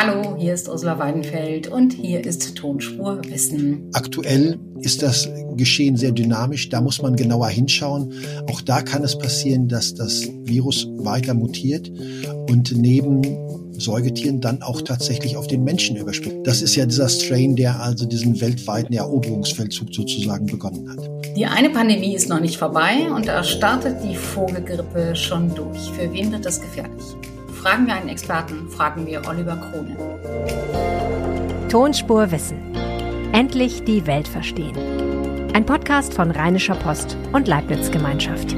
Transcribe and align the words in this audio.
Hallo, 0.00 0.36
hier 0.38 0.54
ist 0.54 0.68
Ursula 0.68 0.96
Weidenfeld 1.00 1.66
und 1.66 1.92
hier 1.92 2.24
ist 2.24 2.54
Tonspur 2.54 3.20
Wissen. 3.30 3.90
Aktuell 3.94 4.56
ist 4.78 5.02
das 5.02 5.28
Geschehen 5.56 5.96
sehr 5.96 6.12
dynamisch, 6.12 6.68
da 6.68 6.80
muss 6.80 7.02
man 7.02 7.16
genauer 7.16 7.48
hinschauen. 7.48 8.14
Auch 8.48 8.60
da 8.60 8.82
kann 8.82 9.02
es 9.02 9.18
passieren, 9.18 9.66
dass 9.66 9.94
das 9.94 10.28
Virus 10.44 10.86
weiter 10.98 11.34
mutiert 11.34 11.90
und 12.48 12.70
neben 12.76 13.22
Säugetieren 13.72 14.40
dann 14.40 14.62
auch 14.62 14.82
tatsächlich 14.82 15.36
auf 15.36 15.48
den 15.48 15.64
Menschen 15.64 15.96
überspringt. 15.96 16.46
Das 16.46 16.62
ist 16.62 16.76
ja 16.76 16.86
dieser 16.86 17.08
Strain, 17.08 17.56
der 17.56 17.82
also 17.82 18.06
diesen 18.06 18.40
weltweiten 18.40 18.92
Eroberungsfeldzug 18.92 19.92
sozusagen 19.92 20.46
begonnen 20.46 20.88
hat. 20.90 21.10
Die 21.36 21.46
eine 21.46 21.70
Pandemie 21.70 22.14
ist 22.14 22.28
noch 22.28 22.40
nicht 22.40 22.56
vorbei 22.56 23.10
und 23.12 23.26
da 23.26 23.42
startet 23.42 23.96
die 24.04 24.14
Vogelgrippe 24.14 25.16
schon 25.16 25.52
durch. 25.56 25.90
Für 25.90 26.12
wen 26.12 26.30
wird 26.30 26.44
das 26.44 26.60
gefährlich? 26.60 27.17
Fragen 27.60 27.88
wir 27.88 27.94
einen 27.94 28.08
Experten, 28.08 28.68
fragen 28.68 29.04
wir 29.04 29.26
Oliver 29.26 29.56
Krone. 29.56 29.96
Tonspur 31.68 32.30
Wissen. 32.30 32.56
Endlich 33.32 33.82
die 33.82 34.06
Welt 34.06 34.28
verstehen. 34.28 34.76
Ein 35.54 35.66
Podcast 35.66 36.14
von 36.14 36.30
Rheinischer 36.30 36.76
Post 36.76 37.16
und 37.32 37.48
Leibniz 37.48 37.90
Gemeinschaft. 37.90 38.54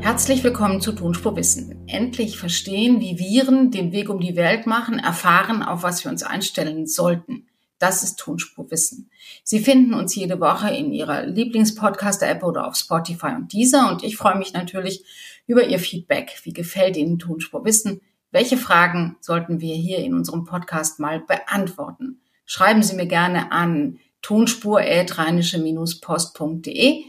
Herzlich 0.00 0.42
willkommen 0.42 0.80
zu 0.80 0.92
Tonspur 0.92 1.36
Wissen. 1.36 1.86
Endlich 1.86 2.38
verstehen, 2.38 3.00
wie 3.00 3.18
Viren 3.18 3.70
den 3.70 3.92
Weg 3.92 4.08
um 4.08 4.20
die 4.20 4.36
Welt 4.36 4.66
machen, 4.66 4.98
erfahren, 4.98 5.62
auf 5.62 5.82
was 5.82 6.02
wir 6.02 6.10
uns 6.10 6.22
einstellen 6.22 6.86
sollten. 6.86 7.46
Das 7.78 8.02
ist 8.02 8.18
Tonspur 8.18 8.70
Wissen. 8.70 9.10
Sie 9.42 9.60
finden 9.60 9.94
uns 9.94 10.14
jede 10.14 10.40
Woche 10.40 10.70
in 10.70 10.92
Ihrer 10.92 11.26
Lieblingspodcast-App 11.26 12.42
oder 12.42 12.66
auf 12.66 12.76
Spotify 12.76 13.32
und 13.36 13.52
dieser. 13.52 13.90
Und 13.90 14.04
ich 14.04 14.16
freue 14.16 14.38
mich 14.38 14.52
natürlich 14.52 15.04
über 15.46 15.66
Ihr 15.66 15.78
Feedback. 15.78 16.40
Wie 16.44 16.52
gefällt 16.52 16.96
Ihnen 16.96 17.18
Tonspur 17.18 17.64
Wissen? 17.64 18.00
Welche 18.30 18.56
Fragen 18.56 19.16
sollten 19.20 19.60
wir 19.60 19.74
hier 19.74 19.98
in 19.98 20.14
unserem 20.14 20.44
Podcast 20.44 20.98
mal 20.98 21.20
beantworten? 21.20 22.20
Schreiben 22.46 22.82
Sie 22.82 22.96
mir 22.96 23.06
gerne 23.06 23.52
an 23.52 23.98
tonspur-postde 24.22 27.04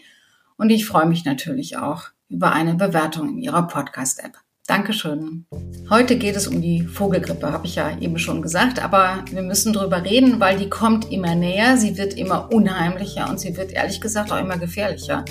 und 0.58 0.70
ich 0.70 0.86
freue 0.86 1.06
mich 1.06 1.26
natürlich 1.26 1.78
auch 1.78 2.04
über 2.30 2.52
eine 2.52 2.76
Bewertung 2.76 3.30
in 3.30 3.38
Ihrer 3.40 3.68
Podcast-App. 3.68 4.45
Dankeschön. 4.68 5.46
Heute 5.92 6.18
geht 6.18 6.36
es 6.36 6.48
um 6.48 6.60
die 6.60 6.82
Vogelgrippe, 6.82 7.52
habe 7.52 7.68
ich 7.68 7.76
ja 7.76 7.96
eben 8.00 8.18
schon 8.18 8.42
gesagt, 8.42 8.84
aber 8.84 9.24
wir 9.30 9.44
müssen 9.44 9.74
drüber 9.74 10.04
reden, 10.04 10.40
weil 10.40 10.58
die 10.58 10.70
kommt 10.70 11.12
immer 11.12 11.36
näher, 11.36 11.78
sie 11.78 12.00
wird 12.00 12.16
immer 12.16 12.52
unheimlicher 12.52 13.30
und 13.30 13.40
sie 13.40 13.56
wird 13.58 13.74
ehrlich 13.74 14.02
gesagt 14.02 14.32
auch 14.32 14.40
immer 14.40 14.58
gefährlicher. 14.58 15.24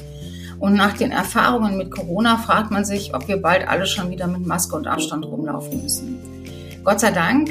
Und 0.60 0.74
nach 0.74 0.92
den 0.96 1.10
Erfahrungen 1.10 1.77
mit 1.77 1.90
Corona 1.90 2.36
fragt 2.36 2.70
man 2.70 2.84
sich, 2.84 3.12
ob 3.12 3.27
wir 3.27 3.38
bald 3.38 3.66
alle 3.66 3.86
schon 3.86 4.08
wieder 4.10 4.28
mit 4.28 4.46
Maske 4.46 4.77
und 4.77 4.86
Abstand 4.86 5.27
rumlaufen 5.27 5.82
müssen. 5.82 6.18
Gott 6.84 7.00
sei 7.00 7.10
Dank 7.10 7.50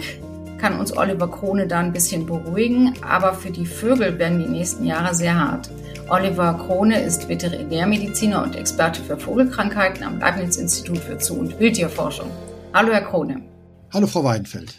kann 0.63 0.79
uns 0.79 0.95
Oliver 0.95 1.29
Krone 1.29 1.67
da 1.67 1.79
ein 1.79 1.91
bisschen 1.91 2.25
beruhigen, 2.25 2.93
aber 3.01 3.33
für 3.33 3.51
die 3.51 3.65
Vögel 3.65 4.17
werden 4.17 4.39
die 4.39 4.47
nächsten 4.47 4.85
Jahre 4.85 5.13
sehr 5.13 5.37
hart. 5.37 5.69
Oliver 6.07 6.53
Krone 6.53 7.01
ist 7.01 7.27
Veterinärmediziner 7.27 8.41
und 8.41 8.55
Experte 8.55 9.01
für 9.01 9.17
Vogelkrankheiten 9.17 10.05
am 10.05 10.21
Leibniz-Institut 10.21 10.99
für 10.99 11.19
Zoo- 11.19 11.39
und 11.41 11.59
Wildtierforschung. 11.59 12.31
Hallo, 12.73 12.93
Herr 12.93 13.01
Krone. 13.01 13.41
Hallo, 13.93 14.07
Frau 14.07 14.23
Weidenfeld. 14.23 14.73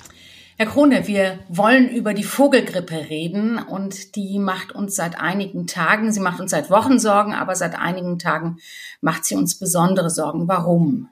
Herr 0.56 0.68
Krone, 0.68 1.06
wir 1.06 1.40
wollen 1.50 1.90
über 1.90 2.14
die 2.14 2.24
Vogelgrippe 2.24 3.10
reden 3.10 3.58
und 3.58 4.16
die 4.16 4.38
macht 4.38 4.72
uns 4.72 4.94
seit 4.94 5.20
einigen 5.20 5.66
Tagen, 5.66 6.12
sie 6.12 6.20
macht 6.20 6.40
uns 6.40 6.52
seit 6.52 6.70
Wochen 6.70 6.98
Sorgen, 6.98 7.34
aber 7.34 7.56
seit 7.56 7.78
einigen 7.78 8.18
Tagen 8.18 8.56
macht 9.02 9.26
sie 9.26 9.34
uns 9.34 9.58
besondere 9.58 10.08
Sorgen. 10.08 10.48
Warum? 10.48 11.10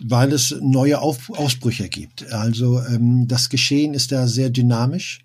Weil 0.00 0.32
es 0.32 0.54
neue 0.60 1.00
Auf 1.00 1.30
Ausbrüche 1.30 1.88
gibt. 1.88 2.30
Also 2.32 2.80
ähm, 2.80 3.28
das 3.28 3.48
Geschehen 3.48 3.94
ist 3.94 4.12
da 4.12 4.26
sehr 4.26 4.50
dynamisch. 4.50 5.24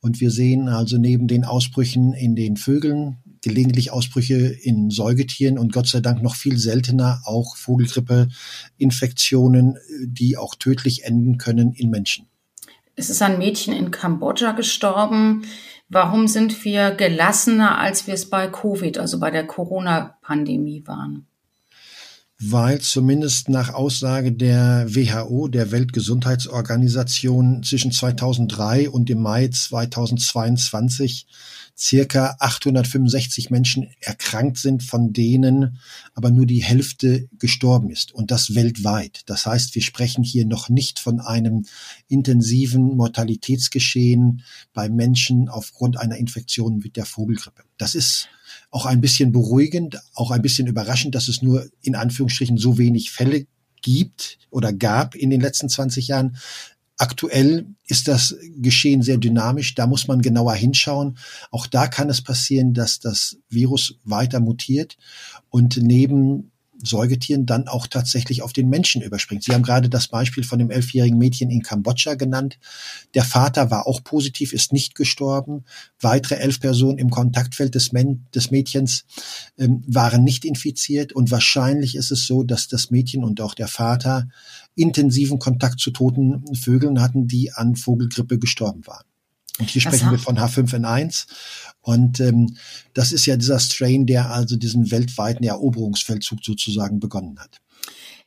Und 0.00 0.20
wir 0.20 0.30
sehen 0.30 0.68
also 0.68 0.96
neben 0.98 1.26
den 1.26 1.44
Ausbrüchen 1.44 2.12
in 2.12 2.36
den 2.36 2.56
Vögeln 2.56 3.16
gelegentlich 3.42 3.90
Ausbrüche 3.92 4.56
in 4.62 4.90
Säugetieren 4.90 5.58
und 5.58 5.72
Gott 5.72 5.88
sei 5.88 6.00
Dank 6.00 6.22
noch 6.22 6.34
viel 6.34 6.58
seltener 6.58 7.22
auch 7.24 7.56
Vogelgrippe-Infektionen, 7.56 9.78
die 10.04 10.36
auch 10.36 10.54
tödlich 10.54 11.04
enden 11.04 11.38
können 11.38 11.72
in 11.72 11.88
Menschen. 11.90 12.26
Es 12.96 13.08
ist 13.10 13.22
ein 13.22 13.38
Mädchen 13.38 13.72
in 13.74 13.92
Kambodscha 13.92 14.52
gestorben. 14.52 15.44
Warum 15.88 16.28
sind 16.28 16.64
wir 16.64 16.90
gelassener, 16.90 17.78
als 17.78 18.06
wir 18.06 18.12
es 18.14 18.28
bei 18.28 18.48
Covid, 18.48 18.98
also 18.98 19.18
bei 19.20 19.30
der 19.30 19.46
Corona-Pandemie 19.46 20.82
waren? 20.86 21.27
Weil 22.40 22.80
zumindest 22.80 23.48
nach 23.48 23.74
Aussage 23.74 24.30
der 24.30 24.86
WHO, 24.88 25.48
der 25.48 25.72
Weltgesundheitsorganisation, 25.72 27.64
zwischen 27.64 27.90
2003 27.90 28.90
und 28.90 29.08
dem 29.08 29.20
Mai 29.20 29.48
2022 29.48 31.26
circa 31.76 32.36
865 32.38 33.50
Menschen 33.50 33.90
erkrankt 34.00 34.58
sind, 34.58 34.84
von 34.84 35.12
denen 35.12 35.78
aber 36.14 36.30
nur 36.30 36.46
die 36.46 36.62
Hälfte 36.62 37.28
gestorben 37.38 37.90
ist 37.90 38.12
und 38.12 38.30
das 38.30 38.54
weltweit. 38.54 39.22
Das 39.26 39.46
heißt, 39.46 39.74
wir 39.74 39.82
sprechen 39.82 40.22
hier 40.22 40.44
noch 40.44 40.68
nicht 40.68 41.00
von 41.00 41.20
einem 41.20 41.66
intensiven 42.08 42.96
Mortalitätsgeschehen 42.96 44.42
bei 44.74 44.88
Menschen 44.88 45.48
aufgrund 45.48 45.98
einer 45.98 46.16
Infektion 46.16 46.78
mit 46.78 46.96
der 46.96 47.04
Vogelgrippe. 47.04 47.62
Das 47.78 47.94
ist 47.94 48.28
auch 48.70 48.86
ein 48.86 49.00
bisschen 49.00 49.32
beruhigend, 49.32 50.00
auch 50.14 50.30
ein 50.30 50.42
bisschen 50.42 50.66
überraschend, 50.66 51.14
dass 51.14 51.28
es 51.28 51.42
nur 51.42 51.66
in 51.80 51.94
Anführungsstrichen 51.94 52.58
so 52.58 52.78
wenig 52.78 53.10
Fälle 53.10 53.46
gibt 53.82 54.38
oder 54.50 54.72
gab 54.72 55.14
in 55.14 55.30
den 55.30 55.40
letzten 55.40 55.68
20 55.68 56.08
Jahren. 56.08 56.36
Aktuell 56.96 57.66
ist 57.86 58.08
das 58.08 58.36
Geschehen 58.56 59.02
sehr 59.02 59.18
dynamisch, 59.18 59.74
da 59.74 59.86
muss 59.86 60.08
man 60.08 60.20
genauer 60.20 60.54
hinschauen. 60.54 61.16
Auch 61.50 61.66
da 61.66 61.86
kann 61.86 62.10
es 62.10 62.22
passieren, 62.22 62.74
dass 62.74 62.98
das 62.98 63.38
Virus 63.48 63.94
weiter 64.04 64.40
mutiert 64.40 64.96
und 65.48 65.76
neben 65.76 66.50
Säugetieren 66.82 67.46
dann 67.46 67.68
auch 67.68 67.86
tatsächlich 67.86 68.42
auf 68.42 68.52
den 68.52 68.68
Menschen 68.68 69.02
überspringt. 69.02 69.44
Sie 69.44 69.52
haben 69.52 69.62
gerade 69.62 69.88
das 69.88 70.08
Beispiel 70.08 70.44
von 70.44 70.58
dem 70.58 70.70
elfjährigen 70.70 71.18
Mädchen 71.18 71.50
in 71.50 71.62
Kambodscha 71.62 72.14
genannt. 72.14 72.58
Der 73.14 73.24
Vater 73.24 73.70
war 73.70 73.86
auch 73.86 74.04
positiv, 74.04 74.52
ist 74.52 74.72
nicht 74.72 74.94
gestorben. 74.94 75.64
Weitere 76.00 76.36
elf 76.36 76.60
Personen 76.60 76.98
im 76.98 77.10
Kontaktfeld 77.10 77.74
des, 77.74 77.90
des 78.34 78.50
Mädchens 78.50 79.04
ähm, 79.58 79.82
waren 79.86 80.24
nicht 80.24 80.44
infiziert 80.44 81.12
und 81.12 81.30
wahrscheinlich 81.30 81.96
ist 81.96 82.10
es 82.10 82.26
so, 82.26 82.42
dass 82.42 82.68
das 82.68 82.90
Mädchen 82.90 83.24
und 83.24 83.40
auch 83.40 83.54
der 83.54 83.68
Vater 83.68 84.28
intensiven 84.74 85.38
Kontakt 85.38 85.80
zu 85.80 85.90
toten 85.90 86.54
Vögeln 86.54 87.00
hatten, 87.00 87.26
die 87.26 87.52
an 87.52 87.76
Vogelgrippe 87.76 88.38
gestorben 88.38 88.86
waren. 88.86 89.04
Und 89.58 89.70
hier 89.70 89.82
sprechen 89.82 90.10
wir 90.10 90.18
von 90.18 90.38
H5N1. 90.38 91.26
Und 91.80 92.20
ähm, 92.20 92.56
das 92.94 93.12
ist 93.12 93.26
ja 93.26 93.36
dieser 93.36 93.58
Strain, 93.58 94.06
der 94.06 94.30
also 94.30 94.56
diesen 94.56 94.90
weltweiten 94.90 95.44
Eroberungsfeldzug 95.44 96.44
sozusagen 96.44 97.00
begonnen 97.00 97.38
hat. 97.38 97.60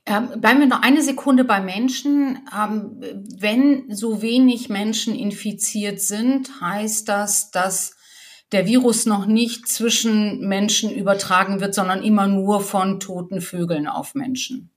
Ähm, 0.05 0.41
bleiben 0.41 0.59
wir 0.59 0.67
noch 0.67 0.81
eine 0.81 1.03
Sekunde 1.03 1.43
bei 1.43 1.61
Menschen. 1.61 2.39
Ähm, 2.57 2.97
wenn 3.37 3.85
so 3.95 4.21
wenig 4.21 4.69
Menschen 4.69 5.15
infiziert 5.15 6.01
sind, 6.01 6.59
heißt 6.59 7.07
das, 7.07 7.51
dass 7.51 7.95
der 8.51 8.65
Virus 8.65 9.05
noch 9.05 9.27
nicht 9.27 9.67
zwischen 9.67 10.39
Menschen 10.47 10.89
übertragen 10.89 11.61
wird, 11.61 11.73
sondern 11.73 12.03
immer 12.03 12.27
nur 12.27 12.61
von 12.61 12.99
toten 12.99 13.41
Vögeln 13.41 13.87
auf 13.87 14.15
Menschen. 14.15 14.71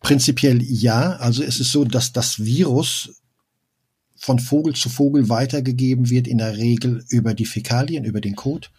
Prinzipiell 0.00 0.62
ja. 0.62 1.16
Also 1.16 1.42
es 1.42 1.60
ist 1.60 1.72
so, 1.72 1.84
dass 1.84 2.12
das 2.12 2.44
Virus 2.44 3.21
von 4.22 4.38
Vogel 4.38 4.74
zu 4.74 4.88
Vogel 4.88 5.28
weitergegeben 5.28 6.08
wird, 6.08 6.28
in 6.28 6.38
der 6.38 6.56
Regel 6.56 7.04
über 7.08 7.34
die 7.34 7.44
Fäkalien, 7.44 8.04
über 8.04 8.20
den 8.20 8.36
Kot. 8.36 8.70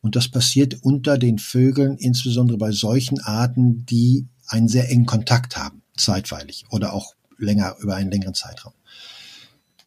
Und 0.00 0.14
das 0.14 0.28
passiert 0.28 0.78
unter 0.82 1.18
den 1.18 1.40
Vögeln, 1.40 1.96
insbesondere 1.98 2.58
bei 2.58 2.70
solchen 2.70 3.18
Arten, 3.18 3.84
die 3.86 4.28
einen 4.46 4.68
sehr 4.68 4.88
engen 4.90 5.06
Kontakt 5.06 5.56
haben, 5.56 5.82
zeitweilig 5.96 6.64
oder 6.70 6.92
auch 6.92 7.14
länger 7.38 7.74
über 7.80 7.96
einen 7.96 8.12
längeren 8.12 8.34
Zeitraum. 8.34 8.72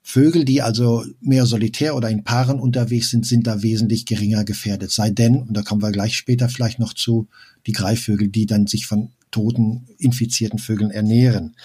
Vögel, 0.03 0.43
die 0.43 0.61
also 0.61 1.05
mehr 1.21 1.45
solitär 1.45 1.95
oder 1.95 2.09
in 2.09 2.25
Paaren 2.25 2.59
unterwegs 2.59 3.09
sind, 3.09 3.25
sind 3.25 3.47
da 3.47 3.61
wesentlich 3.61 4.05
geringer 4.05 4.43
gefährdet. 4.43 4.91
Sei 4.91 5.09
denn, 5.09 5.37
und 5.43 5.53
da 5.53 5.61
kommen 5.61 5.81
wir 5.81 5.91
gleich 5.91 6.17
später 6.17 6.49
vielleicht 6.49 6.79
noch 6.79 6.93
zu, 6.93 7.29
die 7.65 7.71
Greifvögel, 7.71 8.27
die 8.27 8.45
dann 8.45 8.67
sich 8.67 8.85
von 8.85 9.13
toten, 9.31 9.87
infizierten 9.99 10.59
Vögeln 10.59 10.91
ernähren. 10.91 11.55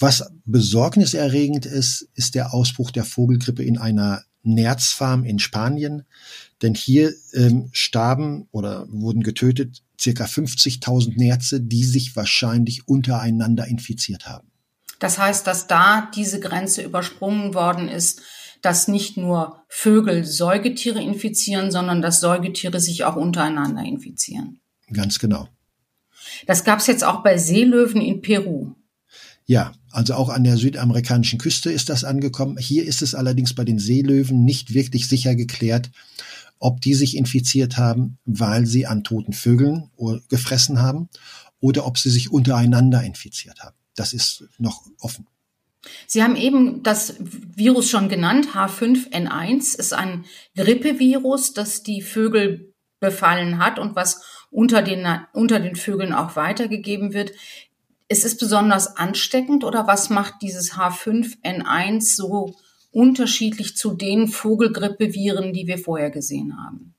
Was 0.00 0.32
besorgniserregend 0.46 1.66
ist, 1.66 2.08
ist 2.14 2.34
der 2.34 2.54
Ausbruch 2.54 2.90
der 2.90 3.04
Vogelgrippe 3.04 3.62
in 3.62 3.78
einer 3.78 4.24
Nerzfarm 4.42 5.24
in 5.24 5.38
Spanien. 5.38 6.04
Denn 6.62 6.74
hier 6.74 7.12
ähm, 7.34 7.68
starben 7.72 8.48
oder 8.50 8.86
wurden 8.90 9.22
getötet 9.22 9.82
circa 10.00 10.24
50.000 10.24 11.18
Nerze, 11.18 11.60
die 11.60 11.84
sich 11.84 12.16
wahrscheinlich 12.16 12.88
untereinander 12.88 13.66
infiziert 13.66 14.26
haben. 14.26 14.50
Das 14.98 15.18
heißt, 15.18 15.46
dass 15.46 15.66
da 15.66 16.10
diese 16.14 16.40
Grenze 16.40 16.82
übersprungen 16.82 17.54
worden 17.54 17.88
ist, 17.88 18.22
dass 18.62 18.88
nicht 18.88 19.16
nur 19.16 19.62
Vögel 19.68 20.24
Säugetiere 20.24 21.02
infizieren, 21.02 21.70
sondern 21.70 22.02
dass 22.02 22.20
Säugetiere 22.20 22.80
sich 22.80 23.04
auch 23.04 23.16
untereinander 23.16 23.82
infizieren. 23.82 24.60
Ganz 24.92 25.18
genau. 25.18 25.48
Das 26.46 26.64
gab 26.64 26.80
es 26.80 26.86
jetzt 26.86 27.04
auch 27.04 27.22
bei 27.22 27.38
Seelöwen 27.38 28.00
in 28.00 28.20
Peru. 28.20 28.72
Ja, 29.46 29.72
also 29.92 30.14
auch 30.14 30.28
an 30.28 30.44
der 30.44 30.56
südamerikanischen 30.56 31.38
Küste 31.38 31.70
ist 31.70 31.88
das 31.88 32.04
angekommen. 32.04 32.56
Hier 32.58 32.84
ist 32.84 33.02
es 33.02 33.14
allerdings 33.14 33.54
bei 33.54 33.64
den 33.64 33.78
Seelöwen 33.78 34.44
nicht 34.44 34.74
wirklich 34.74 35.08
sicher 35.08 35.34
geklärt, 35.34 35.90
ob 36.58 36.80
die 36.80 36.94
sich 36.94 37.16
infiziert 37.16 37.76
haben, 37.76 38.18
weil 38.24 38.66
sie 38.66 38.86
an 38.86 39.04
toten 39.04 39.32
Vögeln 39.32 39.90
gefressen 40.28 40.80
haben 40.80 41.08
oder 41.60 41.86
ob 41.86 41.98
sie 41.98 42.10
sich 42.10 42.30
untereinander 42.30 43.02
infiziert 43.02 43.60
haben. 43.60 43.76
Das 43.96 44.12
ist 44.12 44.44
noch 44.58 44.82
offen. 45.00 45.26
Sie 46.06 46.22
haben 46.22 46.36
eben 46.36 46.82
das 46.82 47.14
Virus 47.18 47.88
schon 47.88 48.08
genannt. 48.08 48.48
H5N1 48.54 49.78
ist 49.78 49.94
ein 49.94 50.24
Grippevirus, 50.54 51.54
das 51.54 51.82
die 51.82 52.02
Vögel 52.02 52.74
befallen 53.00 53.58
hat 53.58 53.78
und 53.78 53.96
was 53.96 54.22
unter 54.50 54.82
den, 54.82 55.06
unter 55.32 55.58
den 55.58 55.76
Vögeln 55.76 56.12
auch 56.12 56.36
weitergegeben 56.36 57.14
wird. 57.14 57.32
Ist 58.10 58.24
es 58.24 58.36
besonders 58.36 58.96
ansteckend 58.96 59.62
oder 59.62 59.86
was 59.86 60.10
macht 60.10 60.42
dieses 60.42 60.72
H5N1 60.72 62.16
so 62.16 62.56
unterschiedlich 62.90 63.76
zu 63.76 63.92
den 63.92 64.26
Vogelgrippeviren, 64.26 65.52
die 65.52 65.68
wir 65.68 65.78
vorher 65.78 66.10
gesehen 66.10 66.56
haben? 66.58 66.96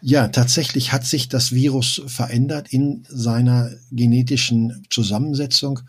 Ja, 0.00 0.28
tatsächlich 0.28 0.92
hat 0.92 1.04
sich 1.04 1.28
das 1.28 1.52
Virus 1.52 2.00
verändert 2.06 2.72
in 2.72 3.04
seiner 3.06 3.70
genetischen 3.90 4.82
Zusammensetzung. 4.88 5.80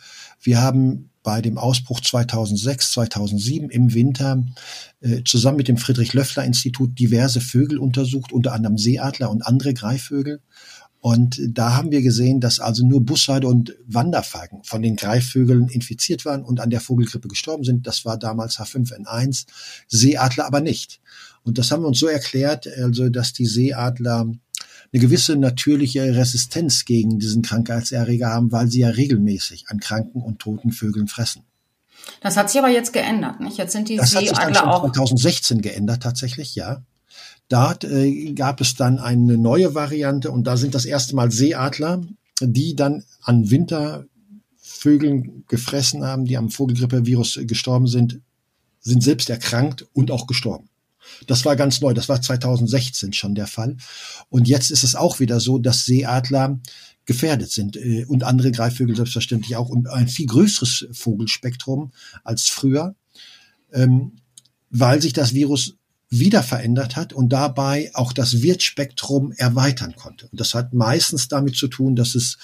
Wir 0.41 0.61
haben 0.61 1.09
bei 1.23 1.41
dem 1.41 1.57
Ausbruch 1.57 2.01
2006, 2.01 2.91
2007 2.91 3.69
im 3.69 3.94
Winter 3.94 4.44
äh, 5.00 5.23
zusammen 5.23 5.55
mit 5.55 5.69
dem 5.69 5.77
Friedrich-Löffler-Institut 5.77 7.00
diverse 7.00 7.39
Vögel 7.39 7.79
untersucht, 7.79 8.33
unter 8.33 8.51
anderem 8.51 8.77
Seeadler 8.77 9.31
und 9.31 9.47
andere 9.47 9.73
Greifvögel. 9.73 10.41
Und 11.03 11.41
da 11.50 11.75
haben 11.75 11.91
wir 11.91 12.01
gesehen, 12.01 12.39
dass 12.39 12.61
also 12.61 12.88
nur 12.88 13.01
Busseide 13.01 13.45
und 13.45 13.75
Wanderfalken 13.85 14.63
von 14.63 14.81
den 14.81 14.95
Greifvögeln 14.95 15.67
infiziert 15.67 16.23
waren 16.23 16.44
und 16.45 16.61
an 16.61 16.69
der 16.69 16.79
Vogelgrippe 16.79 17.27
gestorben 17.27 17.65
sind. 17.65 17.85
Das 17.85 18.05
war 18.05 18.17
damals 18.17 18.57
H5N1, 18.57 19.45
Seeadler 19.89 20.45
aber 20.45 20.61
nicht. 20.61 21.01
Und 21.44 21.57
das 21.57 21.71
haben 21.71 21.83
wir 21.83 21.89
uns 21.89 22.00
so 22.00 22.07
erklärt, 22.07 22.69
also 22.77 23.09
dass 23.09 23.33
die 23.33 23.47
Seeadler 23.47 24.21
eine 24.21 25.01
gewisse 25.01 25.35
natürliche 25.35 26.15
Resistenz 26.15 26.85
gegen 26.85 27.19
diesen 27.19 27.41
Krankheitserreger 27.41 28.29
haben, 28.29 28.53
weil 28.53 28.69
sie 28.69 28.79
ja 28.79 28.88
regelmäßig 28.88 29.65
an 29.67 29.81
kranken 29.81 30.21
und 30.21 30.39
toten 30.39 30.71
Vögeln 30.71 31.09
fressen. 31.09 31.44
Das 32.21 32.38
hat 32.38 32.50
sich 32.50 32.59
aber 32.59 32.69
jetzt 32.69 32.94
geändert, 32.94 33.41
nicht? 33.41 33.57
Jetzt 33.57 33.73
sind 33.73 33.89
die 33.89 33.97
das 33.97 34.11
Seeadler 34.11 34.29
hat 34.29 34.38
sich 34.38 34.45
dann 34.45 34.55
schon 34.55 34.69
auch 34.69 34.83
2016 34.83 35.61
geändert 35.61 36.01
tatsächlich, 36.01 36.55
ja. 36.55 36.81
Dort 37.53 37.83
äh, 37.83 38.33
gab 38.33 38.61
es 38.61 38.73
dann 38.73 38.97
eine 38.97 39.38
neue 39.38 39.75
Variante 39.75 40.31
und 40.31 40.47
da 40.47 40.57
sind 40.57 40.73
das 40.73 40.85
erste 40.85 41.15
Mal 41.15 41.31
Seeadler, 41.31 42.01
die 42.41 42.75
dann 42.75 43.03
an 43.21 43.51
Wintervögeln 43.51 45.44
gefressen 45.47 46.03
haben, 46.03 46.25
die 46.25 46.35
am 46.35 46.50
Vogelgrippevirus 46.50 47.41
gestorben 47.44 47.85
sind, 47.85 48.21
sind 48.79 49.03
selbst 49.03 49.29
erkrankt 49.29 49.85
und 49.94 50.09
auch 50.09 50.25
gestorben. 50.25 50.67
Das 51.27 51.45
war 51.45 51.55
ganz 51.55 51.79
neu, 51.79 51.94
das 51.94 52.09
war 52.09 52.23
2016 52.23 53.13
schon 53.13 53.35
der 53.35 53.45
Fall. 53.45 53.77
Und 54.29 54.47
jetzt 54.47 54.71
ist 54.71 54.83
es 54.83 54.95
auch 54.95 55.19
wieder 55.19 55.39
so, 55.39 55.59
dass 55.59 55.85
Seeadler 55.85 56.59
gefährdet 57.05 57.51
sind 57.51 57.75
äh, 57.75 58.05
und 58.05 58.23
andere 58.23 58.51
Greifvögel 58.51 58.95
selbstverständlich 58.95 59.57
auch 59.57 59.69
und 59.69 59.88
ein 59.91 60.07
viel 60.07 60.25
größeres 60.25 60.88
Vogelspektrum 60.91 61.91
als 62.23 62.47
früher, 62.47 62.95
ähm, 63.71 64.13
weil 64.71 65.03
sich 65.03 65.13
das 65.13 65.35
Virus 65.35 65.75
wieder 66.19 66.44
verändert 66.44 66.95
hat 66.95 67.13
und 67.13 67.30
dabei 67.30 67.92
auch 67.94 68.13
das 68.13 68.42
Wirtspektrum 68.42 69.31
erweitern 69.31 69.95
konnte. 69.95 70.27
Und 70.31 70.39
das 70.39 70.54
hat 70.54 70.74
meistens 70.74 71.27
damit 71.27 71.56
zu 71.56 71.68
tun, 71.68 71.95
dass 71.95 72.15
es 72.15 72.38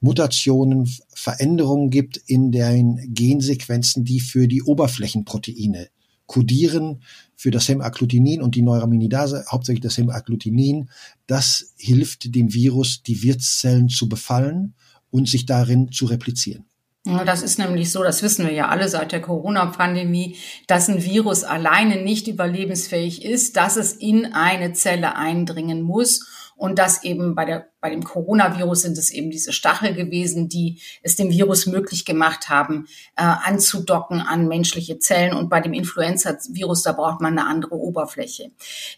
Mutationen, 0.00 0.90
Veränderungen 1.14 1.90
gibt 1.90 2.16
in 2.16 2.52
den 2.52 3.14
Gensequenzen, 3.14 4.04
die 4.04 4.20
für 4.20 4.46
die 4.46 4.62
Oberflächenproteine 4.62 5.88
kodieren, 6.26 7.02
für 7.36 7.50
das 7.50 7.68
Hemaggglutinin 7.68 8.42
und 8.42 8.54
die 8.54 8.62
Neuraminidase, 8.62 9.44
hauptsächlich 9.50 9.82
das 9.82 9.98
Hemaggglutinin. 9.98 10.90
Das 11.26 11.72
hilft 11.76 12.34
dem 12.34 12.52
Virus, 12.52 13.02
die 13.02 13.22
Wirtszellen 13.22 13.88
zu 13.88 14.08
befallen 14.08 14.74
und 15.10 15.28
sich 15.28 15.46
darin 15.46 15.92
zu 15.92 16.06
replizieren. 16.06 16.64
Das 17.04 17.42
ist 17.42 17.58
nämlich 17.58 17.92
so, 17.92 18.02
das 18.02 18.22
wissen 18.22 18.46
wir 18.46 18.54
ja 18.54 18.68
alle 18.68 18.88
seit 18.88 19.12
der 19.12 19.20
Corona-Pandemie, 19.20 20.38
dass 20.66 20.88
ein 20.88 21.04
Virus 21.04 21.44
alleine 21.44 22.02
nicht 22.02 22.28
überlebensfähig 22.28 23.26
ist, 23.26 23.56
dass 23.58 23.76
es 23.76 23.92
in 23.92 24.32
eine 24.32 24.72
Zelle 24.72 25.14
eindringen 25.14 25.82
muss 25.82 26.26
und 26.56 26.78
dass 26.78 27.04
eben 27.04 27.34
bei 27.34 27.44
der, 27.44 27.68
bei 27.80 27.90
dem 27.90 28.04
Coronavirus 28.04 28.82
sind 28.82 28.96
es 28.96 29.10
eben 29.10 29.30
diese 29.30 29.52
Stachel 29.52 29.92
gewesen, 29.92 30.48
die 30.48 30.80
es 31.02 31.16
dem 31.16 31.30
Virus 31.30 31.66
möglich 31.66 32.06
gemacht 32.06 32.48
haben, 32.48 32.86
äh, 33.16 33.22
anzudocken 33.22 34.22
an 34.22 34.48
menschliche 34.48 34.98
Zellen. 34.98 35.34
Und 35.34 35.50
bei 35.50 35.60
dem 35.60 35.74
Influenza-Virus, 35.74 36.84
da 36.84 36.92
braucht 36.92 37.20
man 37.20 37.38
eine 37.38 37.48
andere 37.48 37.74
Oberfläche. 37.74 38.50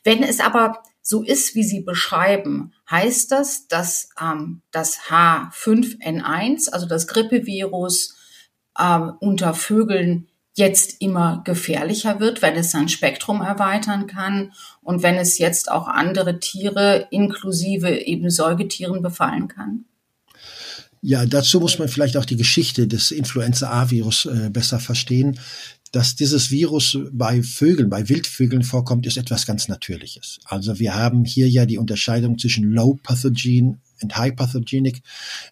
Wenn 0.04 0.22
es 0.22 0.38
aber 0.38 0.82
so 1.08 1.22
ist, 1.22 1.54
wie 1.54 1.62
Sie 1.62 1.82
beschreiben, 1.82 2.72
heißt 2.90 3.30
das, 3.30 3.68
dass 3.68 4.08
ähm, 4.20 4.62
das 4.72 4.98
H5N1, 5.08 6.70
also 6.70 6.86
das 6.86 7.06
Grippevirus, 7.06 8.16
ähm, 8.76 9.12
unter 9.20 9.54
Vögeln 9.54 10.26
jetzt 10.54 11.00
immer 11.00 11.42
gefährlicher 11.44 12.18
wird, 12.18 12.42
wenn 12.42 12.56
es 12.56 12.72
sein 12.72 12.88
Spektrum 12.88 13.40
erweitern 13.40 14.08
kann 14.08 14.52
und 14.82 15.04
wenn 15.04 15.14
es 15.14 15.38
jetzt 15.38 15.70
auch 15.70 15.86
andere 15.86 16.40
Tiere 16.40 17.06
inklusive 17.12 18.00
eben 18.00 18.28
Säugetieren 18.28 19.00
befallen 19.00 19.46
kann? 19.46 19.84
Ja, 21.02 21.24
dazu 21.24 21.60
muss 21.60 21.78
man 21.78 21.88
vielleicht 21.88 22.16
auch 22.16 22.24
die 22.24 22.36
Geschichte 22.36 22.88
des 22.88 23.12
Influenza-A-Virus 23.12 24.24
äh, 24.24 24.50
besser 24.50 24.80
verstehen 24.80 25.38
dass 25.92 26.16
dieses 26.16 26.50
Virus 26.50 26.98
bei 27.12 27.42
Vögeln, 27.42 27.88
bei 27.88 28.08
Wildvögeln 28.08 28.62
vorkommt, 28.62 29.06
ist 29.06 29.16
etwas 29.16 29.46
ganz 29.46 29.68
Natürliches. 29.68 30.38
Also 30.44 30.78
wir 30.78 30.94
haben 30.94 31.24
hier 31.24 31.48
ja 31.48 31.66
die 31.66 31.78
Unterscheidung 31.78 32.38
zwischen 32.38 32.70
Low 32.70 32.98
Pathogen 33.02 33.80
und 34.02 34.16
High 34.16 34.36
Pathogenic 34.36 35.02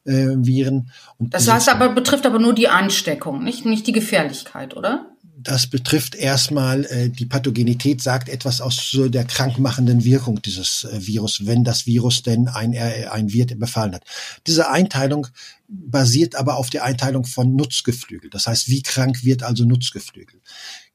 äh, 0.05 0.35
Viren. 0.37 0.91
Und 1.19 1.33
das 1.33 1.51
heißt 1.51 1.69
aber, 1.69 1.89
betrifft 1.91 2.27
aber 2.27 2.39
nur 2.39 2.55
die 2.55 2.69
Ansteckung, 2.69 3.43
nicht, 3.43 3.65
nicht 3.65 3.87
die 3.87 3.93
Gefährlichkeit, 3.93 4.77
oder? 4.77 5.13
Das 5.37 5.67
betrifft 5.67 6.15
erstmal 6.15 6.85
äh, 6.85 7.11
die 7.11 7.27
Pathogenität, 7.27 8.01
sagt 8.01 8.29
etwas 8.29 8.61
aus 8.61 8.89
so 8.91 9.09
der 9.09 9.25
krankmachenden 9.25 10.05
Wirkung 10.05 10.41
dieses 10.41 10.85
äh, 10.85 11.07
Virus, 11.07 11.47
wenn 11.47 11.65
das 11.65 11.87
Virus 11.87 12.23
denn 12.23 12.49
ein, 12.49 12.73
äh, 12.73 13.07
ein 13.11 13.33
Wirt 13.33 13.59
befallen 13.59 13.95
hat. 13.95 14.05
Diese 14.47 14.71
Einteilung 14.71 15.27
basiert 15.67 16.37
aber 16.37 16.57
auf 16.57 16.71
der 16.71 16.85
Einteilung 16.85 17.25
von 17.25 17.57
Nutzgeflügel. 17.57 18.31
Das 18.31 18.47
heißt, 18.47 18.69
wie 18.69 18.83
krank 18.83 19.25
wird 19.25 19.43
also 19.43 19.64
Nutzgeflügel? 19.64 20.41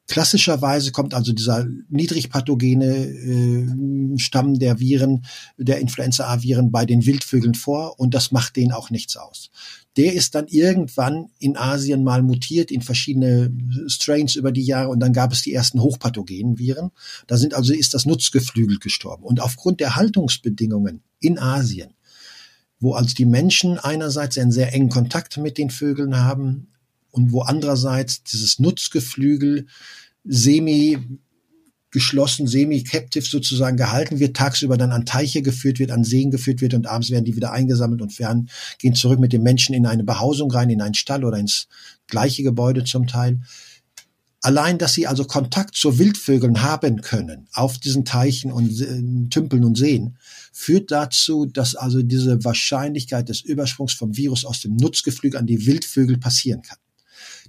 Klassischerweise 0.07 0.91
kommt 0.91 1.13
also 1.13 1.33
dieser 1.33 1.67
niedrigpathogene 1.89 2.85
äh, 2.85 4.17
Stamm 4.17 4.57
der 4.57 4.79
Viren, 4.79 5.25
der 5.57 5.79
Influenza-A-Viren 5.79 6.71
bei 6.71 6.85
den 6.85 7.05
Wildvögeln 7.05 7.53
vor 7.53 7.99
und 7.99 8.15
das 8.15 8.31
macht 8.31 8.55
denen 8.55 8.71
auch 8.71 8.89
nichts 8.89 9.17
aus. 9.17 9.51
Der 9.99 10.13
ist 10.13 10.33
dann 10.33 10.47
irgendwann 10.47 11.29
in 11.37 11.57
Asien 11.57 12.03
mal 12.03 12.23
mutiert 12.23 12.71
in 12.71 12.81
verschiedene 12.81 13.51
Strains 13.85 14.35
über 14.35 14.51
die 14.51 14.63
Jahre 14.65 14.89
und 14.89 14.99
dann 14.99 15.13
gab 15.13 15.31
es 15.31 15.43
die 15.43 15.53
ersten 15.53 15.79
hochpathogenen 15.81 16.57
Viren. 16.57 16.89
Da 17.27 17.37
sind 17.37 17.53
also 17.53 17.73
ist 17.73 17.93
das 17.93 18.05
Nutzgeflügel 18.05 18.79
gestorben 18.79 19.25
und 19.25 19.41
aufgrund 19.41 19.79
der 19.79 19.95
Haltungsbedingungen 19.95 21.03
in 21.19 21.37
Asien, 21.37 21.93
wo 22.79 22.93
also 22.93 23.13
die 23.13 23.25
Menschen 23.25 23.77
einerseits 23.77 24.37
einen 24.37 24.51
sehr 24.51 24.73
engen 24.73 24.89
Kontakt 24.89 25.37
mit 25.37 25.57
den 25.57 25.69
Vögeln 25.69 26.17
haben, 26.17 26.69
und 27.11 27.31
wo 27.31 27.41
andererseits 27.41 28.23
dieses 28.23 28.59
Nutzgeflügel 28.59 29.67
semi 30.23 30.99
geschlossen, 31.91 32.47
semi-captive 32.47 33.25
sozusagen 33.25 33.77
gehalten 33.77 34.19
wird, 34.19 34.35
tagsüber 34.35 34.77
dann 34.77 34.91
an 34.91 35.05
Teiche 35.05 35.41
geführt 35.41 35.79
wird, 35.79 35.91
an 35.91 36.03
Seen 36.03 36.31
geführt 36.31 36.61
wird 36.61 36.73
und 36.73 36.87
abends 36.87 37.09
werden 37.09 37.25
die 37.25 37.35
wieder 37.35 37.51
eingesammelt 37.51 38.01
und 38.01 38.13
fern, 38.13 38.49
gehen 38.77 38.95
zurück 38.95 39.19
mit 39.19 39.33
den 39.33 39.43
Menschen 39.43 39.73
in 39.73 39.85
eine 39.85 40.03
Behausung 40.03 40.51
rein, 40.51 40.69
in 40.69 40.81
einen 40.81 40.93
Stall 40.93 41.23
oder 41.25 41.37
ins 41.37 41.67
gleiche 42.07 42.43
Gebäude 42.43 42.83
zum 42.83 43.07
Teil. 43.07 43.39
Allein, 44.41 44.77
dass 44.77 44.93
sie 44.93 45.05
also 45.05 45.25
Kontakt 45.25 45.75
zu 45.75 45.99
Wildvögeln 45.99 46.61
haben 46.61 47.01
können 47.01 47.47
auf 47.51 47.77
diesen 47.77 48.05
Teichen 48.05 48.53
und 48.53 48.79
äh, 48.79 49.29
Tümpeln 49.29 49.65
und 49.65 49.77
Seen, 49.77 50.17
führt 50.53 50.91
dazu, 50.91 51.45
dass 51.45 51.75
also 51.75 52.01
diese 52.01 52.43
Wahrscheinlichkeit 52.45 53.27
des 53.27 53.41
Übersprungs 53.41 53.93
vom 53.93 54.15
Virus 54.15 54.45
aus 54.45 54.61
dem 54.61 54.77
Nutzgeflügel 54.77 55.39
an 55.39 55.45
die 55.45 55.65
Wildvögel 55.65 56.17
passieren 56.17 56.61
kann. 56.61 56.77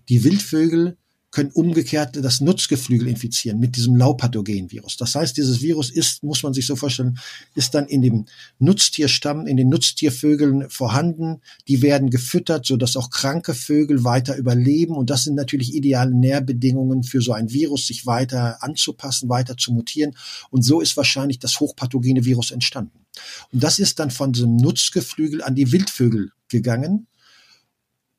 Die 0.08 0.24
Wildvögel 0.24 0.96
können 1.30 1.50
umgekehrt 1.52 2.16
das 2.16 2.40
Nutzgeflügel 2.40 3.08
infizieren 3.08 3.60
mit 3.60 3.76
diesem 3.76 3.94
Laupathogen-Virus. 3.94 4.96
Das 4.96 5.14
heißt, 5.14 5.36
dieses 5.36 5.62
Virus 5.62 5.90
ist, 5.90 6.22
muss 6.24 6.42
man 6.42 6.52
sich 6.52 6.66
so 6.66 6.74
vorstellen, 6.74 7.18
ist 7.54 7.74
dann 7.74 7.86
in 7.86 8.02
dem 8.02 8.26
Nutztierstamm, 8.58 9.46
in 9.46 9.56
den 9.56 9.68
Nutztiervögeln 9.68 10.68
vorhanden. 10.70 11.40
Die 11.68 11.82
werden 11.82 12.10
gefüttert, 12.10 12.66
sodass 12.66 12.96
auch 12.96 13.10
kranke 13.10 13.54
Vögel 13.54 14.02
weiter 14.02 14.36
überleben. 14.36 14.96
Und 14.96 15.10
das 15.10 15.24
sind 15.24 15.36
natürlich 15.36 15.74
ideale 15.74 16.14
Nährbedingungen 16.14 17.04
für 17.04 17.22
so 17.22 17.32
ein 17.32 17.50
Virus, 17.52 17.86
sich 17.86 18.06
weiter 18.06 18.62
anzupassen, 18.62 19.28
weiter 19.28 19.56
zu 19.56 19.72
mutieren. 19.72 20.16
Und 20.50 20.62
so 20.62 20.80
ist 20.80 20.96
wahrscheinlich 20.96 21.38
das 21.38 21.60
hochpathogene 21.60 22.24
Virus 22.24 22.50
entstanden. 22.50 23.06
Und 23.52 23.62
das 23.62 23.78
ist 23.78 23.98
dann 23.98 24.10
von 24.10 24.32
diesem 24.32 24.56
Nutzgeflügel 24.56 25.42
an 25.42 25.54
die 25.54 25.70
Wildvögel 25.70 26.32
gegangen. 26.48 27.06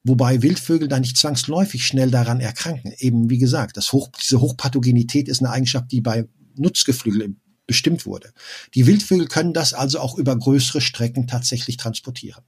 Wobei 0.03 0.41
Wildvögel 0.41 0.87
da 0.87 0.99
nicht 0.99 1.17
zwangsläufig 1.17 1.85
schnell 1.85 2.09
daran 2.09 2.39
erkranken. 2.39 2.93
Eben 2.97 3.29
wie 3.29 3.37
gesagt, 3.37 3.77
das 3.77 3.91
Hoch, 3.91 4.09
diese 4.19 4.41
Hochpathogenität 4.41 5.27
ist 5.27 5.41
eine 5.41 5.51
Eigenschaft, 5.51 5.91
die 5.91 6.01
bei 6.01 6.27
Nutzgeflügel 6.55 7.35
bestimmt 7.67 8.05
wurde. 8.05 8.33
Die 8.73 8.87
Wildvögel 8.87 9.27
können 9.27 9.53
das 9.53 9.73
also 9.73 9.99
auch 9.99 10.17
über 10.17 10.35
größere 10.35 10.81
Strecken 10.81 11.27
tatsächlich 11.27 11.77
transportieren. 11.77 12.43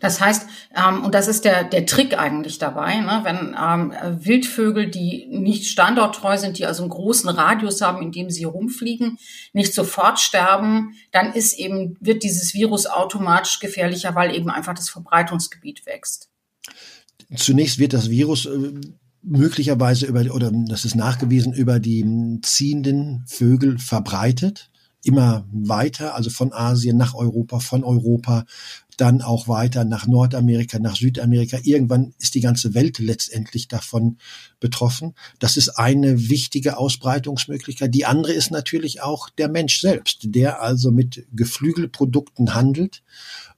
Das 0.00 0.20
heißt, 0.20 0.46
ähm, 0.76 1.04
und 1.04 1.14
das 1.14 1.28
ist 1.28 1.44
der, 1.44 1.64
der 1.64 1.86
Trick 1.86 2.16
eigentlich 2.16 2.58
dabei, 2.58 2.96
ne, 2.96 3.20
wenn 3.24 3.56
ähm, 3.60 4.24
Wildvögel, 4.24 4.90
die 4.90 5.26
nicht 5.26 5.66
standorttreu 5.66 6.36
sind, 6.38 6.58
die 6.58 6.66
also 6.66 6.82
einen 6.82 6.90
großen 6.90 7.28
Radius 7.28 7.80
haben, 7.80 8.02
in 8.02 8.12
dem 8.12 8.30
sie 8.30 8.44
rumfliegen, 8.44 9.18
nicht 9.52 9.74
sofort 9.74 10.20
sterben, 10.20 10.94
dann 11.10 11.32
ist 11.32 11.58
eben, 11.58 11.96
wird 12.00 12.22
dieses 12.22 12.54
Virus 12.54 12.86
automatisch 12.86 13.60
gefährlicher, 13.60 14.14
weil 14.14 14.34
eben 14.34 14.50
einfach 14.50 14.74
das 14.74 14.88
Verbreitungsgebiet 14.88 15.84
wächst. 15.86 16.31
Zunächst 17.36 17.78
wird 17.78 17.92
das 17.92 18.10
Virus 18.10 18.46
äh, 18.46 18.72
möglicherweise 19.22 20.06
über, 20.06 20.20
oder 20.34 20.50
das 20.68 20.84
ist 20.84 20.94
nachgewiesen, 20.94 21.52
über 21.52 21.80
die 21.80 22.40
ziehenden 22.42 23.24
Vögel 23.26 23.78
verbreitet 23.78 24.70
immer 25.04 25.46
weiter, 25.52 26.14
also 26.14 26.30
von 26.30 26.52
Asien 26.52 26.96
nach 26.96 27.14
Europa, 27.14 27.58
von 27.58 27.84
Europa 27.84 28.44
dann 28.96 29.22
auch 29.22 29.48
weiter 29.48 29.84
nach 29.84 30.06
Nordamerika, 30.06 30.78
nach 30.78 30.96
Südamerika. 30.96 31.58
Irgendwann 31.62 32.14
ist 32.18 32.34
die 32.34 32.40
ganze 32.40 32.74
Welt 32.74 32.98
letztendlich 32.98 33.66
davon 33.66 34.18
betroffen. 34.60 35.14
Das 35.38 35.56
ist 35.56 35.70
eine 35.70 36.28
wichtige 36.28 36.76
Ausbreitungsmöglichkeit. 36.76 37.94
Die 37.94 38.04
andere 38.04 38.32
ist 38.32 38.50
natürlich 38.50 39.02
auch 39.02 39.28
der 39.30 39.48
Mensch 39.48 39.80
selbst, 39.80 40.20
der 40.22 40.62
also 40.62 40.92
mit 40.92 41.26
Geflügelprodukten 41.32 42.54
handelt 42.54 43.02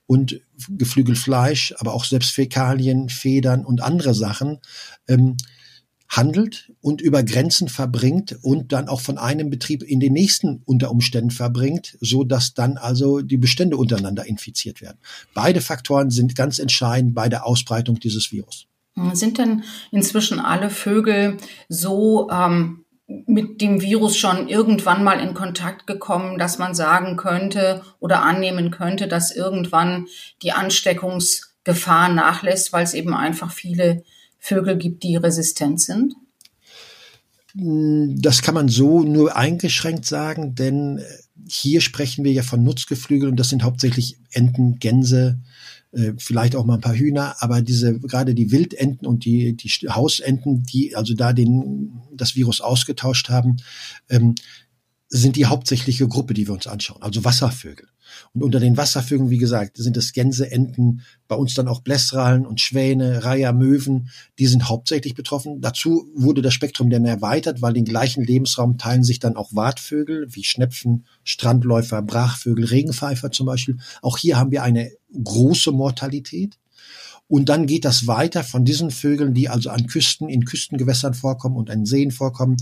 und 0.06 0.40
Geflügelfleisch, 0.68 1.74
aber 1.78 1.94
auch 1.94 2.04
selbst 2.04 2.32
Fäkalien, 2.32 3.08
Federn 3.08 3.64
und 3.64 3.82
andere 3.82 4.14
Sachen 4.14 4.60
ähm, 5.08 5.36
handelt 6.08 6.72
und 6.80 7.00
über 7.00 7.22
Grenzen 7.22 7.68
verbringt 7.68 8.38
und 8.42 8.72
dann 8.72 8.88
auch 8.88 9.00
von 9.00 9.18
einem 9.18 9.50
Betrieb 9.50 9.82
in 9.82 10.00
den 10.00 10.12
nächsten 10.12 10.62
unter 10.64 10.90
Umständen 10.90 11.30
verbringt, 11.30 11.96
so 12.00 12.24
dass 12.24 12.54
dann 12.54 12.76
also 12.76 13.20
die 13.20 13.38
Bestände 13.38 13.76
untereinander 13.76 14.26
infiziert 14.26 14.80
werden. 14.80 14.98
Beide 15.32 15.60
Faktoren 15.60 16.10
sind 16.10 16.36
ganz 16.36 16.58
entscheidend 16.58 17.14
bei 17.14 17.28
der 17.28 17.46
Ausbreitung 17.46 17.98
dieses 17.98 18.30
Virus. 18.30 18.66
Sind 19.12 19.38
denn 19.38 19.64
inzwischen 19.90 20.38
alle 20.38 20.70
Vögel 20.70 21.38
so 21.68 22.30
ähm, 22.30 22.83
mit 23.06 23.60
dem 23.60 23.82
Virus 23.82 24.16
schon 24.16 24.48
irgendwann 24.48 25.04
mal 25.04 25.20
in 25.20 25.34
Kontakt 25.34 25.86
gekommen, 25.86 26.38
dass 26.38 26.58
man 26.58 26.74
sagen 26.74 27.16
könnte 27.16 27.82
oder 28.00 28.22
annehmen 28.22 28.70
könnte, 28.70 29.08
dass 29.08 29.34
irgendwann 29.34 30.06
die 30.42 30.52
Ansteckungsgefahr 30.52 32.08
nachlässt, 32.08 32.72
weil 32.72 32.84
es 32.84 32.94
eben 32.94 33.14
einfach 33.14 33.52
viele 33.52 34.04
Vögel 34.38 34.76
gibt, 34.76 35.02
die 35.02 35.16
resistent 35.16 35.80
sind? 35.80 36.14
Das 37.54 38.42
kann 38.42 38.54
man 38.54 38.68
so 38.68 39.02
nur 39.02 39.36
eingeschränkt 39.36 40.06
sagen, 40.06 40.54
denn 40.54 41.00
hier 41.48 41.80
sprechen 41.80 42.24
wir 42.24 42.32
ja 42.32 42.42
von 42.42 42.64
Nutzgeflügel 42.64 43.28
und 43.28 43.36
das 43.36 43.48
sind 43.50 43.62
hauptsächlich 43.62 44.18
Enten, 44.32 44.78
Gänse, 44.80 45.38
äh, 45.94 46.12
vielleicht 46.18 46.56
auch 46.56 46.64
mal 46.64 46.74
ein 46.74 46.80
paar 46.80 46.96
Hühner, 46.96 47.36
aber 47.40 47.62
diese 47.62 47.98
gerade 47.98 48.34
die 48.34 48.50
Wildenten 48.50 49.06
und 49.06 49.24
die 49.24 49.56
die 49.56 49.70
Hausenten, 49.88 50.62
die 50.64 50.96
also 50.96 51.14
da 51.14 51.32
den 51.32 52.00
das 52.12 52.36
Virus 52.36 52.60
ausgetauscht 52.60 53.28
haben, 53.28 53.56
ähm, 54.08 54.34
sind 55.08 55.36
die 55.36 55.46
hauptsächliche 55.46 56.08
Gruppe, 56.08 56.34
die 56.34 56.46
wir 56.46 56.54
uns 56.54 56.66
anschauen, 56.66 57.02
also 57.02 57.24
Wasservögel. 57.24 57.88
Und 58.32 58.42
unter 58.42 58.60
den 58.60 58.76
Wasservögeln, 58.76 59.30
wie 59.30 59.38
gesagt, 59.38 59.76
sind 59.76 59.96
es 59.96 60.12
Gänse, 60.12 60.50
Enten, 60.50 61.02
bei 61.28 61.36
uns 61.36 61.54
dann 61.54 61.68
auch 61.68 61.80
Blässralen 61.80 62.46
und 62.46 62.60
Schwäne, 62.60 63.24
Reiher, 63.24 63.52
Möwen, 63.52 64.10
die 64.38 64.46
sind 64.46 64.68
hauptsächlich 64.68 65.14
betroffen. 65.14 65.60
Dazu 65.60 66.06
wurde 66.14 66.42
das 66.42 66.54
Spektrum 66.54 66.90
dann 66.90 67.04
erweitert, 67.04 67.62
weil 67.62 67.72
den 67.72 67.84
gleichen 67.84 68.24
Lebensraum 68.24 68.78
teilen 68.78 69.04
sich 69.04 69.18
dann 69.18 69.36
auch 69.36 69.54
Wartvögel 69.54 70.26
wie 70.30 70.44
Schnepfen, 70.44 71.06
Strandläufer, 71.22 72.02
Brachvögel, 72.02 72.64
Regenpfeifer 72.64 73.30
zum 73.30 73.46
Beispiel. 73.46 73.78
Auch 74.02 74.18
hier 74.18 74.36
haben 74.36 74.50
wir 74.50 74.62
eine 74.62 74.90
große 75.12 75.72
Mortalität. 75.72 76.58
Und 77.26 77.48
dann 77.48 77.66
geht 77.66 77.84
das 77.84 78.06
weiter 78.06 78.44
von 78.44 78.64
diesen 78.64 78.90
Vögeln, 78.90 79.32
die 79.32 79.48
also 79.48 79.70
an 79.70 79.86
Küsten, 79.86 80.28
in 80.28 80.44
Küstengewässern 80.44 81.14
vorkommen 81.14 81.56
und 81.56 81.70
an 81.70 81.86
Seen 81.86 82.10
vorkommen, 82.10 82.56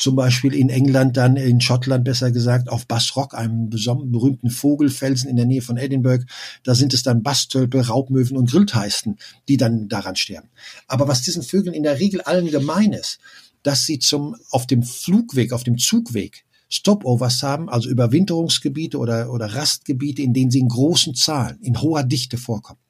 zum 0.00 0.16
Beispiel 0.16 0.54
in 0.54 0.70
England, 0.70 1.18
dann 1.18 1.36
in 1.36 1.60
Schottland 1.60 2.04
besser 2.04 2.32
gesagt, 2.32 2.70
auf 2.70 2.86
Bassrock, 2.86 3.34
einem 3.34 3.68
berühmten 3.68 4.48
Vogelfelsen 4.48 5.28
in 5.28 5.36
der 5.36 5.44
Nähe 5.44 5.60
von 5.60 5.76
Edinburgh. 5.76 6.24
Da 6.62 6.74
sind 6.74 6.94
es 6.94 7.02
dann 7.02 7.22
Bastölpe, 7.22 7.86
Raubmöwen 7.86 8.38
und 8.38 8.50
Grillteisten, 8.50 9.18
die 9.46 9.58
dann 9.58 9.88
daran 9.88 10.16
sterben. 10.16 10.48
Aber 10.88 11.06
was 11.06 11.20
diesen 11.20 11.42
Vögeln 11.42 11.74
in 11.74 11.82
der 11.82 12.00
Regel 12.00 12.22
allen 12.22 12.50
gemein 12.50 12.94
ist, 12.94 13.18
dass 13.62 13.84
sie 13.84 13.98
zum, 13.98 14.36
auf 14.50 14.66
dem 14.66 14.82
Flugweg, 14.82 15.52
auf 15.52 15.64
dem 15.64 15.76
Zugweg 15.76 16.46
Stopovers 16.70 17.42
haben, 17.42 17.68
also 17.68 17.90
Überwinterungsgebiete 17.90 18.96
oder, 18.96 19.30
oder 19.30 19.54
Rastgebiete, 19.54 20.22
in 20.22 20.32
denen 20.32 20.50
sie 20.50 20.60
in 20.60 20.68
großen 20.68 21.14
Zahlen, 21.14 21.58
in 21.60 21.82
hoher 21.82 22.04
Dichte 22.04 22.38
vorkommen. 22.38 22.80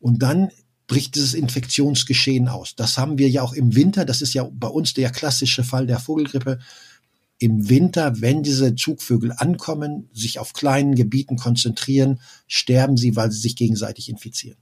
Und 0.00 0.20
dann 0.20 0.50
bricht 0.90 1.14
dieses 1.14 1.34
Infektionsgeschehen 1.34 2.48
aus. 2.48 2.74
Das 2.74 2.98
haben 2.98 3.16
wir 3.16 3.30
ja 3.30 3.42
auch 3.42 3.52
im 3.52 3.76
Winter. 3.76 4.04
Das 4.04 4.20
ist 4.22 4.34
ja 4.34 4.50
bei 4.52 4.66
uns 4.66 4.92
der 4.92 5.10
klassische 5.10 5.62
Fall 5.62 5.86
der 5.86 6.00
Vogelgrippe. 6.00 6.58
Im 7.38 7.68
Winter, 7.68 8.20
wenn 8.20 8.42
diese 8.42 8.74
Zugvögel 8.74 9.32
ankommen, 9.36 10.10
sich 10.12 10.40
auf 10.40 10.52
kleinen 10.52 10.96
Gebieten 10.96 11.36
konzentrieren, 11.36 12.20
sterben 12.48 12.96
sie, 12.96 13.14
weil 13.14 13.30
sie 13.30 13.38
sich 13.38 13.54
gegenseitig 13.54 14.08
infizieren. 14.08 14.58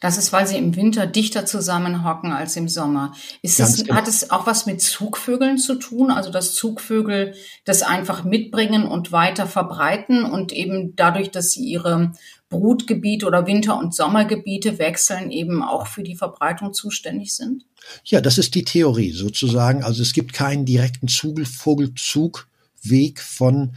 Das 0.00 0.16
ist, 0.16 0.32
weil 0.32 0.46
sie 0.46 0.56
im 0.56 0.76
Winter 0.76 1.08
dichter 1.08 1.44
zusammenhocken 1.44 2.32
als 2.32 2.54
im 2.54 2.68
Sommer. 2.68 3.14
Ist 3.42 3.58
es, 3.58 3.78
genau. 3.78 3.96
Hat 3.96 4.06
es 4.06 4.30
auch 4.30 4.46
was 4.46 4.64
mit 4.64 4.80
Zugvögeln 4.80 5.58
zu 5.58 5.74
tun? 5.74 6.12
Also, 6.12 6.30
dass 6.30 6.54
Zugvögel 6.54 7.34
das 7.64 7.82
einfach 7.82 8.22
mitbringen 8.22 8.86
und 8.86 9.10
weiter 9.10 9.48
verbreiten 9.48 10.24
und 10.24 10.52
eben 10.52 10.94
dadurch, 10.94 11.32
dass 11.32 11.50
sie 11.50 11.64
ihre 11.64 12.12
Brutgebiete 12.48 13.26
oder 13.26 13.46
Winter- 13.46 13.78
und 13.78 13.94
Sommergebiete 13.94 14.78
wechseln, 14.78 15.32
eben 15.32 15.64
auch 15.64 15.88
für 15.88 16.04
die 16.04 16.16
Verbreitung 16.16 16.72
zuständig 16.72 17.34
sind? 17.34 17.64
Ja, 18.04 18.20
das 18.20 18.38
ist 18.38 18.54
die 18.54 18.64
Theorie 18.64 19.10
sozusagen. 19.10 19.82
Also 19.82 20.02
es 20.02 20.12
gibt 20.12 20.32
keinen 20.32 20.64
direkten 20.64 21.08
Vogelzugweg 21.08 23.20
von 23.20 23.76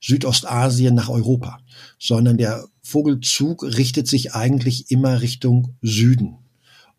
Südostasien 0.00 0.94
nach 0.94 1.08
Europa, 1.08 1.58
sondern 1.98 2.38
der 2.38 2.68
Vogelzug 2.86 3.64
richtet 3.64 4.06
sich 4.06 4.34
eigentlich 4.34 4.92
immer 4.92 5.20
Richtung 5.20 5.74
Süden. 5.82 6.36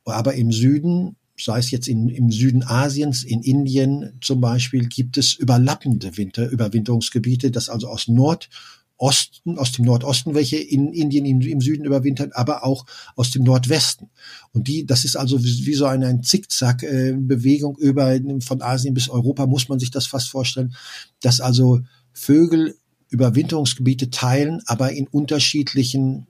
Aber 0.03 0.33
im 0.33 0.51
Süden, 0.51 1.15
sei 1.39 1.59
es 1.59 1.71
jetzt 1.71 1.87
in, 1.87 2.09
im 2.09 2.29
Süden 2.29 2.61
Asiens, 2.63 3.23
in 3.23 3.41
Indien 3.41 4.17
zum 4.19 4.41
Beispiel, 4.41 4.87
gibt 4.87 5.17
es 5.17 5.33
überlappende 5.33 6.17
Winter, 6.17 6.49
Überwinterungsgebiete, 6.49 7.51
das 7.51 7.69
also 7.69 7.87
aus 7.87 8.09
Nordosten, 8.09 9.57
aus 9.57 9.71
dem 9.71 9.85
Nordosten, 9.85 10.35
welche 10.35 10.57
in 10.57 10.91
Indien 10.91 11.25
im, 11.25 11.39
im, 11.39 11.61
Süden 11.61 11.85
überwintern, 11.85 12.31
aber 12.33 12.65
auch 12.65 12.85
aus 13.15 13.31
dem 13.31 13.43
Nordwesten. 13.43 14.09
Und 14.51 14.67
die, 14.67 14.85
das 14.85 15.05
ist 15.05 15.15
also 15.15 15.41
wie, 15.41 15.67
wie 15.67 15.73
so 15.73 15.85
eine, 15.85 16.07
eine 16.07 16.21
Zickzack-Bewegung 16.21 17.77
über 17.77 18.19
von 18.41 18.61
Asien 18.61 18.93
bis 18.93 19.07
Europa, 19.07 19.45
muss 19.45 19.69
man 19.69 19.79
sich 19.79 19.91
das 19.91 20.05
fast 20.05 20.29
vorstellen, 20.29 20.75
dass 21.21 21.39
also 21.39 21.79
Vögel 22.11 22.75
Überwinterungsgebiete 23.09 24.09
teilen, 24.09 24.61
aber 24.65 24.91
in 24.91 25.07
unterschiedlichen 25.07 26.27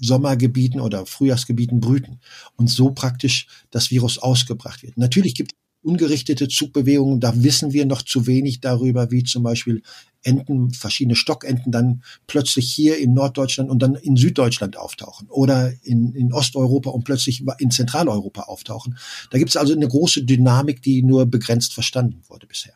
Sommergebieten 0.00 0.80
oder 0.80 1.06
Frühjahrsgebieten 1.06 1.80
brüten 1.80 2.20
und 2.56 2.68
so 2.68 2.90
praktisch 2.90 3.46
das 3.70 3.90
Virus 3.90 4.18
ausgebracht 4.18 4.82
wird. 4.82 4.96
Natürlich 4.96 5.34
gibt 5.34 5.52
es 5.52 5.58
ungerichtete 5.84 6.48
Zugbewegungen, 6.48 7.20
da 7.20 7.42
wissen 7.42 7.72
wir 7.72 7.84
noch 7.86 8.02
zu 8.02 8.26
wenig 8.26 8.60
darüber, 8.60 9.10
wie 9.10 9.22
zum 9.22 9.42
Beispiel 9.42 9.82
Enten, 10.22 10.70
verschiedene 10.70 11.16
Stockenten 11.16 11.70
dann 11.70 12.02
plötzlich 12.26 12.72
hier 12.72 12.96
in 12.96 13.12
Norddeutschland 13.12 13.70
und 13.70 13.80
dann 13.80 13.94
in 13.94 14.16
Süddeutschland 14.16 14.78
auftauchen 14.78 15.28
oder 15.28 15.72
in, 15.82 16.14
in 16.14 16.32
Osteuropa 16.32 16.88
und 16.90 17.04
plötzlich 17.04 17.44
in 17.58 17.70
Zentraleuropa 17.70 18.42
auftauchen. 18.42 18.96
Da 19.30 19.36
gibt 19.36 19.50
es 19.50 19.56
also 19.58 19.74
eine 19.74 19.86
große 19.86 20.24
Dynamik, 20.24 20.80
die 20.80 21.02
nur 21.02 21.26
begrenzt 21.26 21.74
verstanden 21.74 22.22
wurde 22.28 22.46
bisher. 22.46 22.74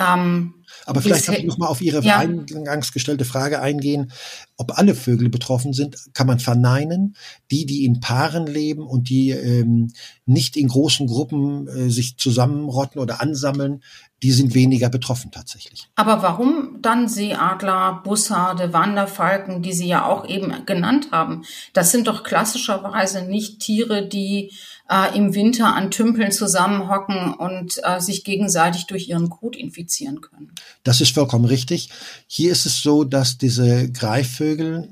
Ähm, 0.00 0.54
aber 0.86 1.02
vielleicht 1.02 1.26
kann 1.26 1.34
ich 1.34 1.44
noch 1.44 1.58
mal 1.58 1.66
auf 1.66 1.82
Ihre 1.82 2.02
ja. 2.02 2.18
eingangs 2.18 2.92
gestellte 2.92 3.24
Frage 3.24 3.60
eingehen, 3.60 4.12
ob 4.56 4.78
alle 4.78 4.94
Vögel 4.94 5.28
betroffen 5.28 5.72
sind, 5.72 5.96
kann 6.14 6.26
man 6.26 6.38
verneinen. 6.38 7.16
Die, 7.50 7.66
die 7.66 7.84
in 7.84 8.00
Paaren 8.00 8.46
leben 8.46 8.86
und 8.86 9.10
die 9.10 9.30
ähm, 9.30 9.92
nicht 10.26 10.56
in 10.56 10.68
großen 10.68 11.06
Gruppen 11.06 11.68
äh, 11.68 11.90
sich 11.90 12.16
zusammenrotten 12.16 13.00
oder 13.00 13.20
ansammeln, 13.20 13.82
die 14.22 14.32
sind 14.32 14.54
weniger 14.54 14.90
betroffen 14.90 15.30
tatsächlich. 15.30 15.88
Aber 15.96 16.22
warum 16.22 16.78
dann 16.80 17.08
Seeadler, 17.08 18.02
Bussarde, 18.04 18.72
Wanderfalken, 18.72 19.62
die 19.62 19.72
Sie 19.72 19.86
ja 19.86 20.06
auch 20.06 20.28
eben 20.28 20.66
genannt 20.66 21.08
haben? 21.10 21.44
Das 21.72 21.90
sind 21.90 22.06
doch 22.06 22.22
klassischerweise 22.22 23.22
nicht 23.22 23.60
Tiere, 23.60 24.06
die 24.06 24.52
äh, 24.90 25.16
im 25.16 25.34
Winter 25.34 25.74
an 25.74 25.90
Tümpeln 25.90 26.32
zusammenhocken 26.32 27.32
und 27.32 27.80
äh, 27.84 28.00
sich 28.00 28.24
gegenseitig 28.24 28.86
durch 28.86 29.08
ihren 29.08 29.30
Kot 29.30 29.56
infizieren 29.56 30.20
können. 30.20 30.52
Das 30.82 31.00
ist 31.00 31.14
vollkommen 31.14 31.44
richtig. 31.44 31.90
Hier 32.26 32.50
ist 32.52 32.66
es 32.66 32.82
so, 32.82 33.04
dass 33.04 33.38
diese 33.38 33.90
Greifvögel 33.90 34.88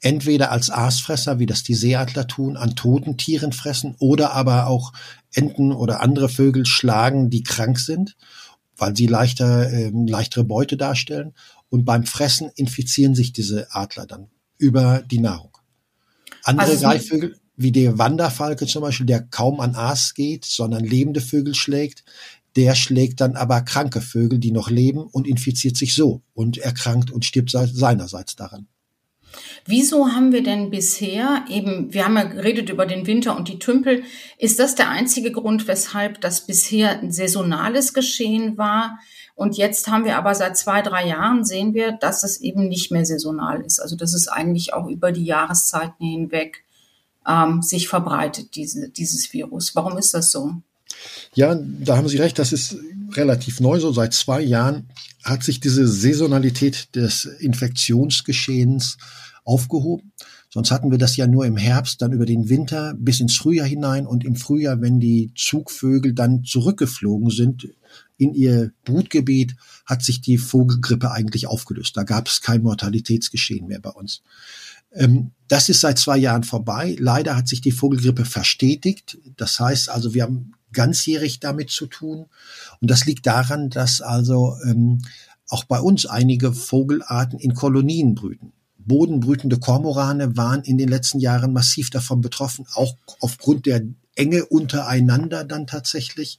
entweder 0.00 0.50
als 0.50 0.70
Aasfresser, 0.70 1.38
wie 1.38 1.46
das 1.46 1.62
die 1.62 1.74
Seeadler 1.74 2.26
tun, 2.26 2.56
an 2.56 2.74
toten 2.74 3.16
Tieren 3.18 3.52
fressen 3.52 3.94
oder 3.98 4.32
aber 4.32 4.66
auch 4.66 4.92
Enten 5.34 5.72
oder 5.72 6.00
andere 6.00 6.28
Vögel 6.28 6.66
schlagen, 6.66 7.30
die 7.30 7.42
krank 7.42 7.78
sind, 7.78 8.16
weil 8.76 8.96
sie 8.96 9.06
leichter, 9.06 9.70
äh, 9.70 9.92
leichtere 9.94 10.44
Beute 10.44 10.76
darstellen. 10.76 11.34
Und 11.68 11.84
beim 11.84 12.04
Fressen 12.04 12.50
infizieren 12.54 13.14
sich 13.14 13.32
diese 13.32 13.68
Adler 13.74 14.06
dann 14.06 14.28
über 14.58 15.02
die 15.02 15.20
Nahrung. 15.20 15.56
Andere 16.42 16.70
also 16.70 16.84
Greifvögel, 16.84 17.36
wie 17.56 17.72
der 17.72 17.98
Wanderfalke 17.98 18.66
zum 18.66 18.82
Beispiel, 18.82 19.06
der 19.06 19.22
kaum 19.22 19.60
an 19.60 19.74
Aas 19.74 20.14
geht, 20.14 20.44
sondern 20.44 20.84
lebende 20.84 21.20
Vögel 21.20 21.54
schlägt, 21.54 22.04
der 22.56 22.74
schlägt 22.74 23.20
dann 23.20 23.36
aber 23.36 23.62
kranke 23.62 24.00
Vögel, 24.00 24.38
die 24.38 24.52
noch 24.52 24.70
leben 24.70 25.04
und 25.04 25.26
infiziert 25.26 25.76
sich 25.76 25.94
so 25.94 26.22
und 26.34 26.58
erkrankt 26.58 27.10
und 27.10 27.24
stirbt 27.24 27.50
seinerseits 27.50 28.36
daran. 28.36 28.66
Wieso 29.64 30.08
haben 30.08 30.32
wir 30.32 30.42
denn 30.42 30.70
bisher 30.70 31.44
eben, 31.48 31.94
wir 31.94 32.04
haben 32.04 32.16
ja 32.16 32.24
geredet 32.24 32.68
über 32.68 32.84
den 32.84 33.06
Winter 33.06 33.36
und 33.36 33.48
die 33.48 33.58
Tümpel, 33.58 34.02
ist 34.38 34.58
das 34.58 34.74
der 34.74 34.90
einzige 34.90 35.32
Grund, 35.32 35.68
weshalb 35.68 36.20
das 36.20 36.46
bisher 36.46 37.00
ein 37.00 37.12
saisonales 37.12 37.94
Geschehen 37.94 38.58
war? 38.58 38.98
Und 39.34 39.56
jetzt 39.56 39.88
haben 39.88 40.04
wir 40.04 40.18
aber 40.18 40.34
seit 40.34 40.58
zwei, 40.58 40.82
drei 40.82 41.06
Jahren 41.06 41.44
sehen 41.44 41.72
wir, 41.72 41.92
dass 41.92 42.22
es 42.22 42.40
eben 42.40 42.68
nicht 42.68 42.90
mehr 42.90 43.06
saisonal 43.06 43.62
ist. 43.62 43.80
Also 43.80 43.96
dass 43.96 44.12
es 44.12 44.28
eigentlich 44.28 44.74
auch 44.74 44.86
über 44.88 45.12
die 45.12 45.24
Jahreszeiten 45.24 46.04
hinweg 46.04 46.64
ähm, 47.28 47.62
sich 47.62 47.88
verbreitet, 47.88 48.54
diese, 48.56 48.88
dieses 48.88 49.32
Virus. 49.32 49.74
Warum 49.74 49.98
ist 49.98 50.14
das 50.14 50.30
so? 50.30 50.54
Ja, 51.34 51.54
da 51.54 51.96
haben 51.96 52.08
Sie 52.08 52.18
recht, 52.18 52.38
das 52.38 52.52
ist 52.52 52.76
relativ 53.12 53.60
neu. 53.60 53.80
So 53.80 53.92
seit 53.92 54.14
zwei 54.14 54.40
Jahren 54.40 54.88
hat 55.22 55.42
sich 55.42 55.60
diese 55.60 55.86
Saisonalität 55.86 56.94
des 56.94 57.24
Infektionsgeschehens 57.24 58.98
aufgehoben. 59.44 60.12
Sonst 60.50 60.70
hatten 60.70 60.90
wir 60.90 60.98
das 60.98 61.16
ja 61.16 61.26
nur 61.26 61.46
im 61.46 61.56
Herbst, 61.56 62.02
dann 62.02 62.12
über 62.12 62.26
den 62.26 62.50
Winter 62.50 62.94
bis 62.98 63.20
ins 63.20 63.36
Frühjahr 63.36 63.66
hinein 63.66 64.06
und 64.06 64.22
im 64.22 64.36
Frühjahr, 64.36 64.82
wenn 64.82 65.00
die 65.00 65.32
Zugvögel 65.34 66.12
dann 66.12 66.44
zurückgeflogen 66.44 67.30
sind 67.30 67.68
in 68.18 68.34
ihr 68.34 68.72
Brutgebiet, 68.84 69.56
hat 69.86 70.02
sich 70.02 70.20
die 70.20 70.36
Vogelgrippe 70.36 71.10
eigentlich 71.10 71.46
aufgelöst. 71.46 71.96
Da 71.96 72.02
gab 72.02 72.28
es 72.28 72.42
kein 72.42 72.62
Mortalitätsgeschehen 72.62 73.66
mehr 73.66 73.80
bei 73.80 73.90
uns. 73.90 74.22
Ähm, 74.94 75.32
das 75.48 75.68
ist 75.68 75.80
seit 75.80 75.98
zwei 75.98 76.16
Jahren 76.16 76.44
vorbei. 76.44 76.96
Leider 76.98 77.36
hat 77.36 77.48
sich 77.48 77.60
die 77.60 77.72
Vogelgrippe 77.72 78.24
verstetigt. 78.24 79.18
Das 79.36 79.60
heißt 79.60 79.90
also, 79.90 80.14
wir 80.14 80.22
haben 80.22 80.52
ganzjährig 80.72 81.40
damit 81.40 81.70
zu 81.70 81.86
tun. 81.86 82.26
Und 82.80 82.90
das 82.90 83.04
liegt 83.04 83.26
daran, 83.26 83.68
dass 83.68 84.00
also 84.00 84.56
ähm, 84.64 85.02
auch 85.48 85.64
bei 85.64 85.78
uns 85.78 86.06
einige 86.06 86.52
Vogelarten 86.52 87.38
in 87.38 87.54
Kolonien 87.54 88.14
brüten. 88.14 88.52
Bodenbrütende 88.78 89.58
Kormorane 89.58 90.36
waren 90.36 90.62
in 90.62 90.78
den 90.78 90.88
letzten 90.88 91.20
Jahren 91.20 91.52
massiv 91.52 91.90
davon 91.90 92.20
betroffen, 92.20 92.66
auch 92.74 92.96
aufgrund 93.20 93.66
der 93.66 93.82
Enge 94.14 94.46
untereinander 94.46 95.44
dann 95.44 95.66
tatsächlich. 95.66 96.38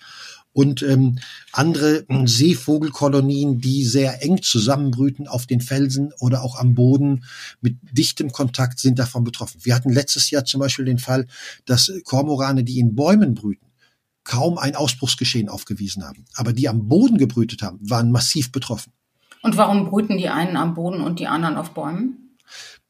Und 0.54 0.84
ähm, 0.84 1.18
andere 1.52 2.06
Seevogelkolonien, 2.26 3.60
die 3.60 3.84
sehr 3.84 4.24
eng 4.24 4.42
zusammenbrüten 4.42 5.28
auf 5.28 5.48
den 5.48 5.62
Felsen 5.62 6.14
oder 6.20 6.44
auch 6.44 6.60
am 6.60 6.76
Boden 6.76 7.26
mit 7.62 7.78
dichtem 7.92 8.32
Kontakt, 8.32 8.80
sind 8.80 9.00
davon 9.00 9.24
betroffen. 9.24 9.60
Wir 9.64 9.74
hatten 9.74 9.92
letztes 9.92 10.30
Jahr 10.30 10.46
zum 10.46 10.60
Beispiel 10.60 10.86
den 10.86 11.00
Fall, 11.00 11.26
dass 11.66 11.92
Kormorane, 12.04 12.64
die 12.64 12.80
in 12.80 12.96
Bäumen 12.96 13.34
brüten, 13.34 13.68
kaum 14.24 14.58
ein 14.58 14.76
Ausbruchsgeschehen 14.76 15.50
aufgewiesen 15.50 16.04
haben. 16.04 16.26
Aber 16.36 16.54
die 16.54 16.70
am 16.70 16.88
Boden 16.88 17.18
gebrütet 17.18 17.62
haben, 17.62 17.80
waren 17.90 18.12
massiv 18.12 18.52
betroffen. 18.52 18.94
Und 19.42 19.58
warum 19.58 19.90
brüten 19.90 20.18
die 20.18 20.30
einen 20.30 20.56
am 20.56 20.74
Boden 20.74 21.02
und 21.02 21.20
die 21.20 21.28
anderen 21.28 21.58
auf 21.58 21.72
Bäumen? 21.72 22.38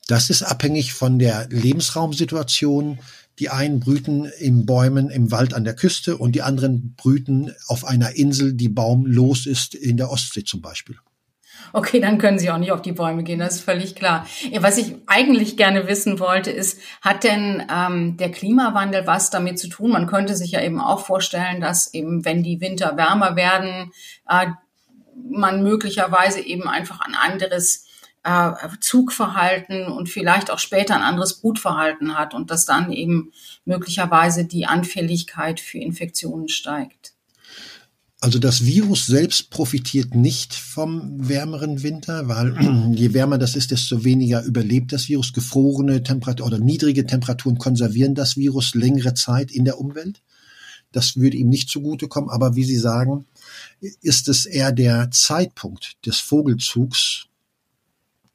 Das 0.08 0.30
ist 0.30 0.44
abhängig 0.44 0.94
von 0.94 1.18
der 1.18 1.48
Lebensraumsituation. 1.50 3.00
Die 3.40 3.50
einen 3.50 3.80
brüten 3.80 4.26
in 4.40 4.66
Bäumen 4.66 5.10
im 5.10 5.32
Wald 5.32 5.54
an 5.54 5.64
der 5.64 5.76
Küste 5.76 6.18
und 6.18 6.34
die 6.34 6.44
anderen 6.44 6.94
brüten 6.96 7.54
auf 7.68 7.86
einer 7.86 8.16
Insel, 8.16 8.54
die 8.54 8.70
baumlos 8.70 9.46
ist, 9.46 9.74
in 9.74 9.98
der 9.98 10.12
Ostsee 10.12 10.44
zum 10.44 10.62
Beispiel. 10.62 10.98
Okay, 11.72 12.00
dann 12.00 12.18
können 12.18 12.38
Sie 12.38 12.52
auch 12.52 12.58
nicht 12.58 12.72
auf 12.72 12.82
die 12.82 12.92
Bäume 12.92 13.24
gehen, 13.24 13.40
das 13.40 13.56
ist 13.56 13.64
völlig 13.64 13.96
klar. 13.96 14.28
Was 14.60 14.78
ich 14.78 14.96
eigentlich 15.08 15.58
gerne 15.58 15.88
wissen 15.88 16.20
wollte, 16.20 16.52
ist, 16.52 16.80
hat 17.02 17.24
denn 17.24 17.64
ähm, 17.74 18.18
der 18.18 18.32
Klimawandel 18.32 19.08
was 19.08 19.30
damit 19.30 19.58
zu 19.58 19.70
tun? 19.70 19.92
Man 19.92 20.08
könnte 20.08 20.36
sich 20.36 20.52
ja 20.52 20.62
eben 20.62 20.80
auch 20.80 21.06
vorstellen, 21.06 21.62
dass 21.62 21.94
eben, 21.94 22.26
wenn 22.26 22.44
die 22.44 22.62
Winter 22.62 22.98
wärmer 22.98 23.36
werden, 23.36 23.92
äh, 24.30 24.48
man 25.30 25.64
möglicherweise 25.64 26.42
eben 26.42 26.68
einfach 26.68 27.00
ein 27.02 27.16
anderes 27.16 27.88
äh, 28.24 28.52
Zugverhalten 28.80 29.86
und 29.88 30.10
vielleicht 30.10 30.50
auch 30.50 30.60
später 30.60 30.96
ein 30.96 31.02
anderes 31.02 31.36
Brutverhalten 31.36 32.18
hat 32.18 32.34
und 32.34 32.52
dass 32.52 32.66
dann 32.66 32.92
eben 32.92 33.32
möglicherweise 33.66 34.46
die 34.46 34.66
Anfälligkeit 34.66 35.60
für 35.60 35.80
Infektionen 35.80 36.50
steigt. 36.50 37.14
Also 38.24 38.40
das 38.40 38.66
Virus 38.66 39.06
selbst 39.06 39.50
profitiert 39.50 40.16
nicht 40.16 40.54
vom 40.54 41.28
wärmeren 41.28 41.84
Winter, 41.84 42.30
weil 42.30 42.56
je 42.96 43.14
wärmer 43.14 43.38
das 43.38 43.58
ist, 43.58 43.72
desto 43.72 44.06
weniger 44.06 44.44
überlebt 44.44 44.94
das 44.94 45.10
Virus. 45.10 45.34
Gefrorene 45.34 46.04
Temperaturen 46.04 46.54
oder 46.54 46.64
niedrige 46.64 47.06
Temperaturen 47.06 47.58
konservieren 47.58 48.16
das 48.16 48.38
Virus 48.38 48.76
längere 48.76 49.14
Zeit 49.14 49.52
in 49.52 49.66
der 49.66 49.78
Umwelt. 49.78 50.22
Das 50.94 51.18
würde 51.18 51.36
ihm 51.36 51.50
nicht 51.50 51.68
zugutekommen. 51.68 52.30
Aber 52.30 52.56
wie 52.56 52.64
Sie 52.64 52.78
sagen, 52.78 53.26
ist 53.82 54.30
es 54.30 54.46
eher 54.46 54.72
der 54.72 55.12
Zeitpunkt 55.12 55.98
des 56.06 56.20
Vogelzugs, 56.20 57.26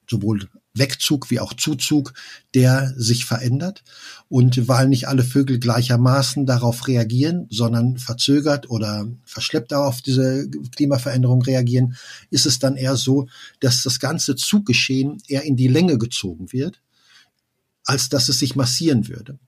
sowohl 0.09 0.49
Wegzug 0.75 1.31
wie 1.31 1.41
auch 1.41 1.55
Zuzug, 1.55 2.15
der 2.55 2.95
sich 2.97 3.25
verändert. 3.25 3.83
Und 4.29 4.69
weil 4.69 4.89
nicht 4.89 5.09
alle 5.09 5.25
Vögel 5.25 5.59
gleichermaßen 5.59 6.47
darauf 6.47 6.87
reagieren, 6.87 7.47
sondern 7.51 7.99
verzögert 7.99 8.71
oder 8.71 9.09
verschleppt 9.25 9.75
auf 9.75 10.01
diese 10.03 10.49
Klimaveränderung 10.77 11.43
reagieren, 11.43 11.97
ist 12.31 12.47
es 12.47 12.59
dann 12.59 12.77
eher 12.77 12.97
so, 12.97 13.29
dass 13.61 13.83
das 13.83 13.99
ganze 14.01 14.37
Zuggeschehen 14.37 15.23
eher 15.27 15.45
in 15.45 15.57
die 15.57 15.69
Länge 15.69 15.99
gezogen 15.99 16.53
wird 16.53 16.81
als 17.89 18.11
dass 18.11 18.29
es 18.29 18.39
sich 18.39 18.55
massieren 18.55 19.09
würde. 19.09 19.39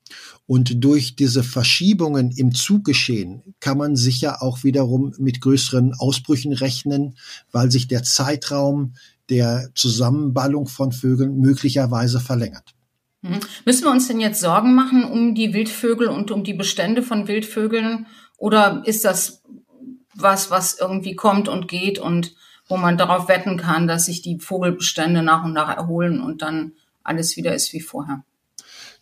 Und 0.47 0.83
durch 0.83 1.15
diese 1.15 1.45
Verschiebungen 1.45 2.31
im 2.31 2.55
Zuggeschehen 2.55 3.43
kann 3.61 3.77
man 3.77 3.97
sicher 3.97 4.43
auch 4.43 4.65
wiederum 4.65 5.13
mit 5.19 5.43
größeren 5.43 5.93
Ausbrüchen 5.93 6.55
rechnen, 6.55 7.19
weil 7.53 7.71
sich 7.71 7.87
der 7.87 8.03
Zeitraum 8.03 8.95
der 9.31 9.71
Zusammenballung 9.75 10.67
von 10.67 10.93
Vögeln 10.93 11.39
möglicherweise 11.39 12.21
verlängert. 12.21 12.75
Mhm. 13.23 13.41
Müssen 13.65 13.85
wir 13.85 13.91
uns 13.91 14.09
denn 14.09 14.21
jetzt 14.21 14.41
Sorgen 14.41 14.75
machen 14.75 15.05
um 15.05 15.35
die 15.35 15.55
Wildvögel 15.55 16.09
und 16.09 16.31
um 16.31 16.45
die 16.45 16.55
Bestände 16.55 17.03
von 17.03 17.29
Wildvögeln? 17.29 18.07
Oder 18.37 18.83
ist 18.87 19.05
das 19.05 19.43
was, 20.15 20.51
was 20.51 20.79
irgendwie 20.79 21.15
kommt 21.15 21.49
und 21.49 21.69
geht 21.69 21.99
und 21.99 22.35
wo 22.69 22.77
man 22.77 22.99
darauf 22.99 23.29
wetten 23.29 23.57
kann, 23.57 23.87
dass 23.87 24.07
sich 24.07 24.23
die 24.23 24.39
Vogelbestände 24.39 25.23
nach 25.23 25.45
und 25.45 25.53
nach 25.53 25.75
erholen 25.77 26.21
und 26.21 26.43
dann 26.43 26.73
alles 27.03 27.37
wieder 27.37 27.55
ist 27.55 27.73
wie 27.73 27.81
vorher? 27.81 28.25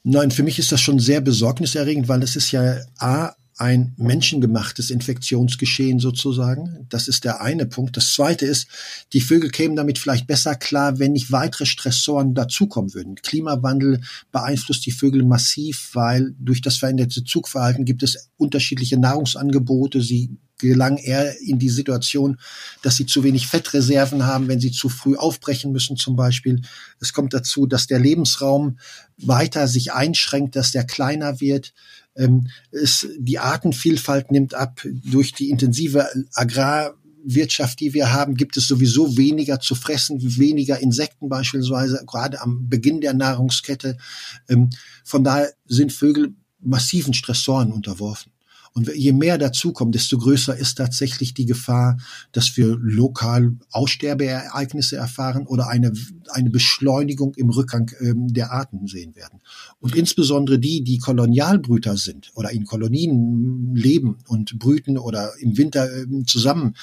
Nein, 0.05 0.31
für 0.31 0.43
mich 0.43 0.59
ist 0.59 0.73
das 0.73 0.81
schon 0.81 0.99
sehr 0.99 1.21
besorgniserregend, 1.21 2.09
weil 2.09 2.23
es 2.23 2.37
ist 2.37 2.51
ja 2.51 2.77
A, 2.99 3.33
ein 3.59 3.93
menschengemachtes 3.97 4.91
Infektionsgeschehen 4.91 5.99
sozusagen. 5.99 6.87
Das 6.89 7.09
ist 7.09 7.25
der 7.25 7.41
eine 7.41 7.67
Punkt. 7.67 7.97
Das 7.97 8.13
zweite 8.15 8.47
ist, 8.47 8.69
die 9.13 9.21
Vögel 9.21 9.51
kämen 9.51 9.75
damit 9.75 9.99
vielleicht 9.99 10.29
besser 10.29 10.55
klar, 10.55 10.99
wenn 10.99 11.13
nicht 11.13 11.33
weitere 11.33 11.67
Stressoren 11.67 12.35
dazukommen 12.35 12.95
würden. 12.95 13.17
Klimawandel 13.17 14.01
beeinflusst 14.31 14.87
die 14.87 14.93
Vögel 14.93 15.25
massiv, 15.25 15.91
weil 15.95 16.35
durch 16.39 16.63
das 16.63 16.77
veränderte 16.77 17.25
Zugverhalten 17.25 17.85
gibt 17.85 18.05
es 18.05 18.31
unterschiedliche 18.37 18.97
Nahrungsangebote. 18.97 20.01
Sie 20.01 20.39
gelangen 20.59 20.99
eher 20.99 21.41
in 21.41 21.59
die 21.59 21.69
Situation, 21.69 22.39
dass 22.83 22.97
sie 22.97 23.07
zu 23.07 23.23
wenig 23.23 23.47
Fettreserven 23.47 24.27
haben, 24.27 24.49
wenn 24.49 24.61
sie 24.61 24.73
zu 24.73 24.89
früh 24.89 25.17
aufbrechen 25.17 25.73
müssen 25.73 25.97
zum 25.97 26.17
Beispiel. 26.17 26.63
Es 27.01 27.13
kommt 27.13 27.33
dazu, 27.33 27.67
dass 27.67 27.87
der 27.87 28.01
Lebensraum 28.01 28.79
weiter 29.17 29.69
sich 29.69 29.93
einschränkt, 29.93 30.57
dass 30.57 30.73
der 30.73 30.85
kleiner 30.85 31.41
wird. 31.41 31.73
Ähm, 32.19 32.49
es, 32.71 33.07
die 33.19 33.39
Artenvielfalt 33.39 34.31
nimmt 34.31 34.55
ab. 34.55 34.83
Durch 35.05 35.33
die 35.33 35.49
intensive 35.49 36.09
Agrarwirtschaft, 36.35 37.81
die 37.81 37.95
wir 37.95 38.13
haben, 38.13 38.35
gibt 38.35 38.57
es 38.57 38.67
sowieso 38.67 39.17
weniger 39.17 39.61
zu 39.61 39.75
fressen, 39.75 40.19
weniger 40.37 40.79
Insekten 40.81 41.29
beispielsweise, 41.29 42.05
gerade 42.07 42.41
am 42.43 42.69
Beginn 42.69 43.01
der 43.01 43.15
Nahrungskette. 43.15 43.97
Ähm, 44.49 44.71
von 45.05 45.25
daher 45.25 45.53
sind 45.67 45.93
Vögel 45.93 46.35
massiven 46.61 47.15
Stressoren 47.15 47.73
unterworfen. 47.73 48.33
Und 48.73 48.89
je 48.95 49.13
mehr 49.13 49.39
dazukommt, 49.39 49.95
desto 49.95 50.19
größer 50.19 50.57
ist 50.57 50.77
tatsächlich 50.77 51.35
die 51.35 51.47
Gefahr, 51.47 51.99
dass 52.33 52.57
wir 52.57 52.77
lokal 52.81 53.57
Aussterbeereignisse 53.71 54.97
erfahren 54.97 55.47
oder 55.47 55.69
eine, 55.69 55.93
eine 56.31 56.51
Beschleunigung 56.51 57.35
im 57.35 57.51
Rückgang 57.51 57.91
ähm, 58.01 58.33
der 58.33 58.53
Arten 58.53 58.87
sehen 58.87 59.17
werden. 59.17 59.41
Und 59.81 59.95
insbesondere 59.95 60.59
die, 60.59 60.83
die 60.85 60.99
Kolonialbrüter 60.99 61.97
sind 61.97 62.31
oder 62.35 62.51
in 62.51 62.65
Kolonien 62.65 63.75
leben 63.75 64.19
und 64.27 64.59
brüten 64.59 64.99
oder 64.99 65.33
im 65.41 65.57
Winter 65.57 65.91
ähm, 65.93 66.27
zusammen 66.27 66.75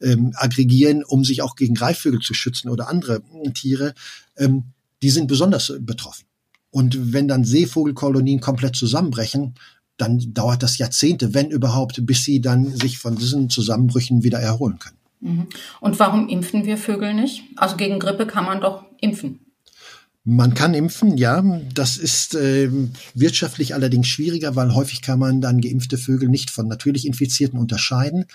ähm, 0.00 0.32
aggregieren, 0.34 1.04
um 1.04 1.24
sich 1.24 1.42
auch 1.42 1.56
gegen 1.56 1.74
Greifvögel 1.74 2.20
zu 2.20 2.34
schützen 2.34 2.68
oder 2.68 2.88
andere 2.88 3.22
Tiere, 3.54 3.94
ähm, 4.36 4.64
die 5.02 5.10
sind 5.10 5.28
besonders 5.28 5.72
betroffen. 5.80 6.24
Und 6.70 7.12
wenn 7.12 7.28
dann 7.28 7.44
Seevogelkolonien 7.44 8.40
komplett 8.40 8.76
zusammenbrechen, 8.76 9.54
dann 9.98 10.32
dauert 10.32 10.62
das 10.62 10.78
Jahrzehnte, 10.78 11.34
wenn 11.34 11.50
überhaupt, 11.50 12.06
bis 12.06 12.24
sie 12.24 12.40
dann 12.40 12.74
sich 12.74 12.98
von 12.98 13.16
diesen 13.16 13.50
Zusammenbrüchen 13.50 14.22
wieder 14.22 14.38
erholen 14.38 14.78
können. 14.78 14.96
Mhm. 15.20 15.46
Und 15.80 15.98
warum 15.98 16.28
impfen 16.28 16.64
wir 16.64 16.78
Vögel 16.78 17.12
nicht? 17.12 17.42
Also 17.56 17.76
gegen 17.76 17.98
Grippe 17.98 18.26
kann 18.26 18.44
man 18.44 18.60
doch 18.60 18.84
impfen. 19.00 19.40
Man 20.30 20.52
kann 20.52 20.74
impfen, 20.74 21.16
ja. 21.16 21.42
Das 21.72 21.96
ist 21.96 22.34
äh, 22.34 22.70
wirtschaftlich 23.14 23.74
allerdings 23.74 24.08
schwieriger, 24.08 24.56
weil 24.56 24.74
häufig 24.74 25.00
kann 25.00 25.18
man 25.18 25.40
dann 25.40 25.62
geimpfte 25.62 25.96
Vögel 25.96 26.28
nicht 26.28 26.50
von 26.50 26.68
natürlich 26.68 27.06
Infizierten 27.06 27.58
unterscheiden. 27.58 28.26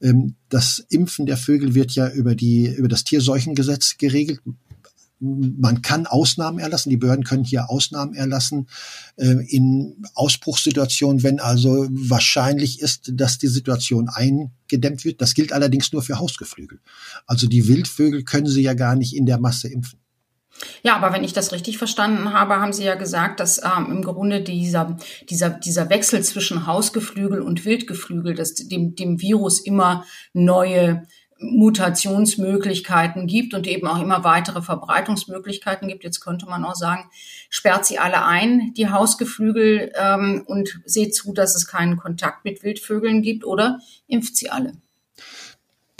Ähm, 0.00 0.36
das 0.48 0.84
Impfen 0.90 1.26
der 1.26 1.36
Vögel 1.36 1.74
wird 1.74 1.90
ja 1.92 2.08
über 2.08 2.36
die 2.36 2.66
über 2.68 2.86
das 2.86 3.02
Tierseuchengesetz 3.02 3.98
geregelt 3.98 4.40
man 5.20 5.82
kann 5.82 6.06
Ausnahmen 6.06 6.58
erlassen, 6.58 6.90
die 6.90 6.96
Behörden 6.96 7.24
können 7.24 7.44
hier 7.44 7.70
Ausnahmen 7.70 8.14
erlassen 8.14 8.68
äh, 9.16 9.36
in 9.48 10.02
Ausbruchssituationen, 10.14 11.22
wenn 11.22 11.40
also 11.40 11.86
wahrscheinlich 11.90 12.80
ist, 12.80 13.12
dass 13.14 13.38
die 13.38 13.48
Situation 13.48 14.08
eingedämmt 14.08 15.04
wird. 15.04 15.20
Das 15.20 15.34
gilt 15.34 15.52
allerdings 15.52 15.92
nur 15.92 16.02
für 16.02 16.18
Hausgeflügel. 16.18 16.80
Also 17.26 17.46
die 17.46 17.68
Wildvögel 17.68 18.24
können 18.24 18.46
sie 18.46 18.62
ja 18.62 18.74
gar 18.74 18.96
nicht 18.96 19.14
in 19.14 19.26
der 19.26 19.38
Masse 19.38 19.68
impfen. 19.68 20.00
Ja, 20.82 20.96
aber 20.96 21.12
wenn 21.12 21.24
ich 21.24 21.32
das 21.32 21.52
richtig 21.52 21.78
verstanden 21.78 22.32
habe, 22.32 22.56
haben 22.56 22.72
Sie 22.72 22.84
ja 22.84 22.94
gesagt, 22.94 23.40
dass 23.40 23.62
ähm, 23.62 23.86
im 23.90 24.02
Grunde 24.02 24.42
dieser, 24.42 24.96
dieser, 25.28 25.50
dieser 25.50 25.88
Wechsel 25.88 26.22
zwischen 26.22 26.66
Hausgeflügel 26.66 27.40
und 27.40 27.64
Wildgeflügel, 27.64 28.34
dass 28.34 28.54
dem, 28.54 28.94
dem 28.94 29.20
Virus 29.20 29.60
immer 29.60 30.04
neue 30.32 31.06
Mutationsmöglichkeiten 31.40 33.26
gibt 33.26 33.54
und 33.54 33.66
eben 33.66 33.86
auch 33.86 34.00
immer 34.00 34.24
weitere 34.24 34.62
Verbreitungsmöglichkeiten 34.62 35.88
gibt. 35.88 36.04
Jetzt 36.04 36.20
könnte 36.20 36.46
man 36.46 36.64
auch 36.64 36.74
sagen, 36.74 37.08
sperrt 37.48 37.86
sie 37.86 37.98
alle 37.98 38.24
ein, 38.24 38.74
die 38.74 38.88
Hausgeflügel, 38.88 39.92
ähm, 39.98 40.44
und 40.46 40.80
seht 40.84 41.14
zu, 41.14 41.32
dass 41.32 41.54
es 41.54 41.66
keinen 41.66 41.96
Kontakt 41.96 42.44
mit 42.44 42.62
Wildvögeln 42.62 43.22
gibt 43.22 43.44
oder 43.44 43.78
impft 44.06 44.36
sie 44.36 44.50
alle. 44.50 44.72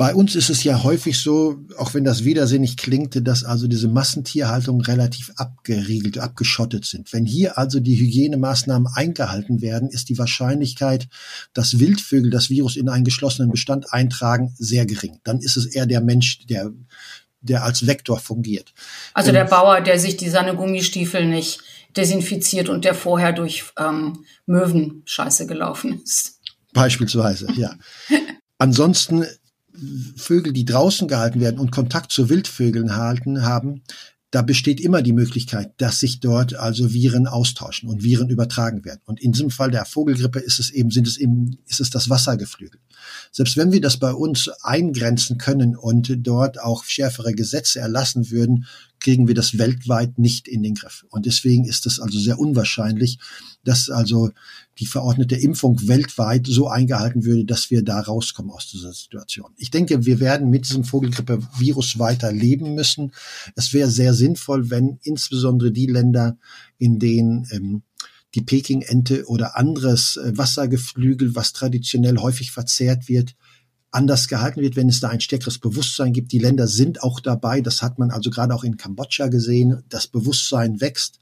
Bei 0.01 0.15
uns 0.15 0.35
ist 0.35 0.49
es 0.49 0.65
ja 0.65 0.83
häufig 0.83 1.19
so, 1.19 1.59
auch 1.77 1.93
wenn 1.93 2.05
das 2.05 2.25
widersinnig 2.25 2.79
klingt, 2.79 3.29
dass 3.29 3.45
also 3.45 3.69
diese 3.69 3.87
Massentierhaltung 3.87 4.81
relativ 4.81 5.31
abgeriegelt, 5.37 6.17
abgeschottet 6.17 6.87
sind. 6.87 7.13
Wenn 7.13 7.27
hier 7.27 7.59
also 7.59 7.81
die 7.81 7.97
Hygienemaßnahmen 7.97 8.91
eingehalten 8.95 9.61
werden, 9.61 9.91
ist 9.91 10.09
die 10.09 10.17
Wahrscheinlichkeit, 10.17 11.07
dass 11.53 11.81
Wildvögel 11.81 12.31
das 12.31 12.49
Virus 12.49 12.77
in 12.77 12.89
einen 12.89 13.05
geschlossenen 13.05 13.51
Bestand 13.51 13.93
eintragen, 13.93 14.55
sehr 14.57 14.87
gering. 14.87 15.19
Dann 15.23 15.41
ist 15.41 15.59
es 15.59 15.67
eher 15.67 15.85
der 15.85 16.01
Mensch, 16.01 16.47
der 16.47 16.71
der 17.43 17.63
als 17.65 17.87
Vektor 17.87 18.19
fungiert. 18.21 18.73
Also 19.13 19.33
der 19.33 19.45
Bauer, 19.45 19.83
der 19.83 19.99
sich 19.99 20.17
die 20.17 20.31
seine 20.31 20.57
Gummistiefel 20.57 21.27
nicht 21.27 21.61
desinfiziert 21.95 22.71
und 22.71 22.87
der 22.87 22.95
vorher 22.95 23.35
durch 23.35 23.65
ähm, 23.79 24.25
Möwenscheiße 24.47 25.47
gelaufen 25.47 26.01
ist. 26.03 26.41
Beispielsweise, 26.73 27.49
ja. 27.53 27.75
Ansonsten 28.59 29.27
Vögel, 30.17 30.53
die 30.53 30.65
draußen 30.65 31.09
gehalten 31.09 31.41
werden 31.41 31.61
und 31.61 31.73
Kontakt 31.73 32.13
zu 32.13 32.29
Wildvögeln 32.29 32.97
halten, 32.97 33.43
haben, 33.43 33.83
da 34.31 34.43
besteht 34.43 34.81
immer 34.81 35.03
die 35.03 35.13
Möglichkeit, 35.13 35.73
dass 35.79 35.99
sich 35.99 36.21
dort 36.21 36.55
also 36.55 36.93
Viren 36.93 37.27
austauschen 37.27 37.89
und 37.89 38.05
Viren 38.05 38.29
übertragen 38.29 38.85
werden. 38.85 39.01
Und 39.05 39.21
in 39.21 39.33
diesem 39.33 39.51
Fall 39.51 39.73
der 39.73 39.85
Vogelgrippe 39.85 40.39
ist 40.39 40.61
es 40.61 40.71
eben, 40.71 40.91
sind 40.91 41.09
es 41.09 41.17
eben, 41.17 41.59
ist 41.67 41.81
es 41.81 41.91
das 41.91 42.09
Wassergeflügel. 42.09 42.81
Selbst 43.33 43.57
wenn 43.57 43.73
wir 43.73 43.81
das 43.81 43.97
bei 43.97 44.13
uns 44.13 44.49
eingrenzen 44.63 45.37
können 45.37 45.77
und 45.77 46.15
dort 46.19 46.61
auch 46.61 46.85
schärfere 46.85 47.33
Gesetze 47.33 47.81
erlassen 47.81 48.31
würden, 48.31 48.67
kriegen 49.01 49.27
wir 49.27 49.35
das 49.35 49.59
weltweit 49.59 50.19
nicht 50.19 50.47
in 50.47 50.63
den 50.63 50.75
Griff. 50.75 51.05
Und 51.09 51.27
deswegen 51.27 51.65
ist 51.65 51.87
es 51.87 51.99
also 51.99 52.19
sehr 52.19 52.39
unwahrscheinlich, 52.39 53.19
dass 53.65 53.91
also 53.91 54.31
die 54.79 54.87
verordnete 54.87 55.37
Impfung 55.37 55.89
weltweit 55.89 56.47
so 56.47 56.69
eingehalten 56.69 57.25
würde, 57.25 57.45
dass 57.45 57.71
wir 57.71 57.83
da 57.83 58.01
rauskommen 58.01 58.51
aus 58.51 58.71
dieser 58.71 58.93
Situation. 58.93 59.53
Ich 59.57 59.71
denke, 59.71 60.07
wir 60.07 60.21
werden 60.21 60.51
mit 60.51 60.69
diesem 60.69 60.85
Vogelgrippe-Virus 60.85 61.99
weiter 61.99 62.33
leben 62.33 62.75
müssen. 62.75 63.13
Es 63.57 63.73
wäre 63.73 63.91
sehr 63.91 64.15
sinnvoll, 64.15 64.71
wenn 64.71 64.99
insbesondere 65.03 65.73
die 65.73 65.87
Länder, 65.87 66.39
in 66.79 66.99
denen 66.99 67.47
ähm, 67.51 67.83
die 68.35 68.43
Peking-Ente 68.43 69.27
oder 69.27 69.57
anderes 69.57 70.17
äh, 70.17 70.37
Wassergeflügel, 70.37 71.35
was 71.35 71.53
traditionell 71.53 72.19
häufig 72.19 72.53
verzehrt 72.53 73.09
wird, 73.09 73.35
anders 73.91 74.29
gehalten 74.29 74.61
wird, 74.61 74.77
wenn 74.77 74.89
es 74.89 75.01
da 75.01 75.09
ein 75.09 75.21
stärkeres 75.21 75.59
Bewusstsein 75.59 76.13
gibt. 76.13 76.33
Die 76.33 76.39
Länder 76.39 76.67
sind 76.67 77.03
auch 77.03 77.21
dabei. 77.21 77.61
Das 77.61 77.83
hat 77.83 77.99
man 77.99 78.11
also 78.11 78.31
gerade 78.31 78.55
auch 78.55 78.65
in 78.65 78.77
Kambodscha 78.77 79.29
gesehen. 79.29 79.83
Das 79.89 80.07
Bewusstsein 80.07 80.81
wächst. 80.81 81.19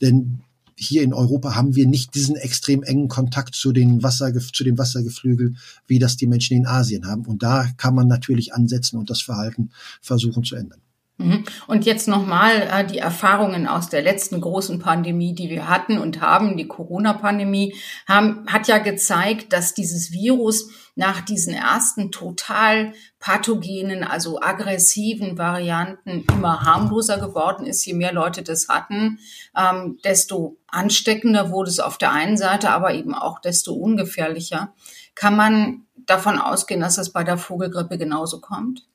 Denn 0.00 0.40
hier 0.76 1.02
in 1.02 1.12
Europa 1.12 1.54
haben 1.54 1.74
wir 1.74 1.86
nicht 1.86 2.14
diesen 2.14 2.36
extrem 2.36 2.82
engen 2.82 3.08
Kontakt 3.08 3.54
zu 3.54 3.72
den 3.72 4.02
Wasser, 4.02 4.32
zu 4.34 4.64
dem 4.64 4.78
Wassergeflügel, 4.78 5.54
wie 5.86 5.98
das 5.98 6.16
die 6.16 6.26
Menschen 6.26 6.56
in 6.56 6.66
Asien 6.66 7.06
haben. 7.06 7.26
Und 7.26 7.42
da 7.42 7.68
kann 7.76 7.94
man 7.94 8.08
natürlich 8.08 8.54
ansetzen 8.54 8.98
und 8.98 9.10
das 9.10 9.20
Verhalten 9.20 9.70
versuchen 10.00 10.44
zu 10.44 10.56
ändern. 10.56 10.80
Mhm. 11.20 11.44
Und 11.66 11.84
jetzt 11.86 12.08
nochmal 12.08 12.68
äh, 12.70 12.86
die 12.86 12.98
Erfahrungen 12.98 13.66
aus 13.66 13.88
der 13.88 14.02
letzten 14.02 14.40
großen 14.40 14.78
Pandemie, 14.78 15.34
die 15.34 15.50
wir 15.50 15.68
hatten 15.68 15.98
und 15.98 16.20
haben, 16.20 16.56
die 16.56 16.68
Corona-Pandemie, 16.68 17.74
hat 18.06 18.68
ja 18.68 18.78
gezeigt, 18.78 19.52
dass 19.52 19.74
dieses 19.74 20.12
Virus 20.12 20.70
nach 20.96 21.20
diesen 21.20 21.54
ersten 21.54 22.10
total 22.10 22.92
pathogenen, 23.18 24.04
also 24.04 24.40
aggressiven 24.40 25.38
Varianten 25.38 26.24
immer 26.32 26.62
harmloser 26.62 27.18
geworden 27.18 27.66
ist. 27.66 27.84
Je 27.86 27.94
mehr 27.94 28.12
Leute 28.12 28.42
das 28.42 28.68
hatten, 28.68 29.18
ähm, 29.56 29.98
desto 30.04 30.58
ansteckender 30.68 31.50
wurde 31.50 31.70
es 31.70 31.80
auf 31.80 31.98
der 31.98 32.12
einen 32.12 32.36
Seite, 32.36 32.70
aber 32.70 32.94
eben 32.94 33.14
auch 33.14 33.40
desto 33.40 33.72
ungefährlicher. 33.74 34.74
Kann 35.14 35.36
man 35.36 35.86
davon 35.96 36.38
ausgehen, 36.38 36.80
dass 36.80 36.98
es 36.98 37.12
bei 37.12 37.24
der 37.24 37.38
Vogelgrippe 37.38 37.98
genauso 37.98 38.40
kommt? 38.40 38.86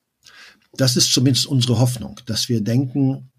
Das 0.77 0.97
ist 0.97 1.11
zumindest 1.13 1.45
unsere 1.47 1.79
Hoffnung, 1.79 2.19
dass 2.25 2.49
wir 2.49 2.61
denken, 2.61 3.31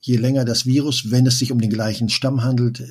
je 0.00 0.16
länger 0.16 0.44
das 0.44 0.66
Virus, 0.66 1.10
wenn 1.10 1.26
es 1.26 1.38
sich 1.38 1.52
um 1.52 1.60
den 1.60 1.70
gleichen 1.70 2.08
Stamm 2.08 2.42
handelt, 2.42 2.82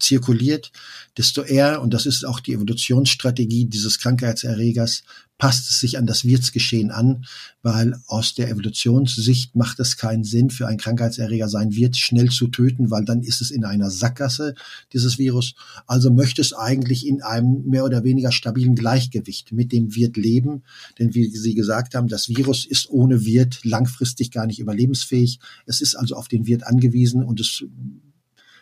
zirkuliert, 0.00 0.72
desto 1.16 1.42
eher, 1.42 1.82
und 1.82 1.94
das 1.94 2.06
ist 2.06 2.24
auch 2.24 2.40
die 2.40 2.54
Evolutionsstrategie 2.54 3.66
dieses 3.66 3.98
Krankheitserregers, 3.98 5.02
passt 5.40 5.70
es 5.70 5.80
sich 5.80 5.98
an 5.98 6.06
das 6.06 6.24
Wirtsgeschehen 6.24 6.90
an, 6.90 7.24
weil 7.62 7.98
aus 8.06 8.34
der 8.34 8.50
Evolutionssicht 8.50 9.56
macht 9.56 9.80
es 9.80 9.96
keinen 9.96 10.22
Sinn 10.22 10.50
für 10.50 10.68
einen 10.68 10.78
Krankheitserreger 10.78 11.48
sein 11.48 11.74
Wirt 11.74 11.96
schnell 11.96 12.28
zu 12.28 12.48
töten, 12.48 12.90
weil 12.90 13.04
dann 13.06 13.22
ist 13.22 13.40
es 13.40 13.50
in 13.50 13.64
einer 13.64 13.90
Sackgasse, 13.90 14.54
dieses 14.92 15.18
Virus. 15.18 15.54
Also 15.86 16.12
möchte 16.12 16.42
es 16.42 16.52
eigentlich 16.52 17.06
in 17.06 17.22
einem 17.22 17.64
mehr 17.66 17.84
oder 17.84 18.04
weniger 18.04 18.32
stabilen 18.32 18.74
Gleichgewicht 18.74 19.50
mit 19.52 19.72
dem 19.72 19.94
Wirt 19.96 20.18
leben, 20.18 20.62
denn 20.98 21.14
wie 21.14 21.34
Sie 21.34 21.54
gesagt 21.54 21.94
haben, 21.94 22.08
das 22.08 22.28
Virus 22.28 22.66
ist 22.66 22.90
ohne 22.90 23.24
Wirt 23.24 23.64
langfristig 23.64 24.30
gar 24.30 24.46
nicht 24.46 24.60
überlebensfähig. 24.60 25.40
Es 25.64 25.80
ist 25.80 25.94
also 25.94 26.16
auf 26.16 26.28
den 26.28 26.46
Wirt 26.46 26.66
angewiesen 26.66 27.24
und 27.24 27.40
es 27.40 27.64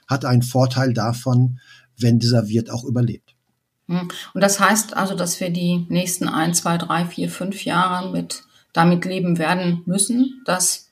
hat 0.09 0.25
einen 0.25 0.43
Vorteil 0.43 0.93
davon, 0.95 1.61
wenn 1.99 2.19
dieser 2.19 2.49
Wirt 2.49 2.71
auch 2.71 2.85
überlebt. 2.85 3.35
Hm. 3.87 4.09
Und 4.35 4.41
das 4.41 4.61
heißt 4.61 4.97
also, 4.97 5.15
dass 5.15 5.41
wir 5.41 5.51
die 5.51 5.87
nächsten 5.89 6.29
ein, 6.29 6.55
zwei, 6.55 6.79
drei, 6.79 7.05
vier, 7.05 7.31
fünf 7.31 7.65
Jahre 7.65 8.11
mit 8.11 8.43
damit 8.73 9.05
leben 9.05 9.39
werden 9.39 9.83
müssen, 9.87 10.43
dass 10.45 10.91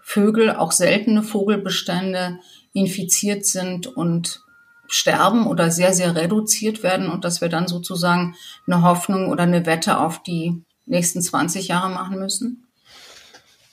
Vögel, 0.00 0.50
auch 0.50 0.70
seltene 0.70 1.22
Vogelbestände 1.22 2.38
infiziert 2.74 3.46
sind 3.46 3.86
und 3.86 4.42
sterben 4.86 5.46
oder 5.46 5.70
sehr, 5.70 5.94
sehr 5.94 6.14
reduziert 6.14 6.82
werden 6.82 7.08
und 7.08 7.24
dass 7.24 7.40
wir 7.40 7.48
dann 7.48 7.66
sozusagen 7.66 8.34
eine 8.66 8.82
Hoffnung 8.82 9.28
oder 9.28 9.44
eine 9.44 9.64
Wette 9.64 9.98
auf 9.98 10.22
die 10.22 10.62
nächsten 10.84 11.22
20 11.22 11.68
Jahre 11.68 11.88
machen 11.88 12.18
müssen? 12.18 12.66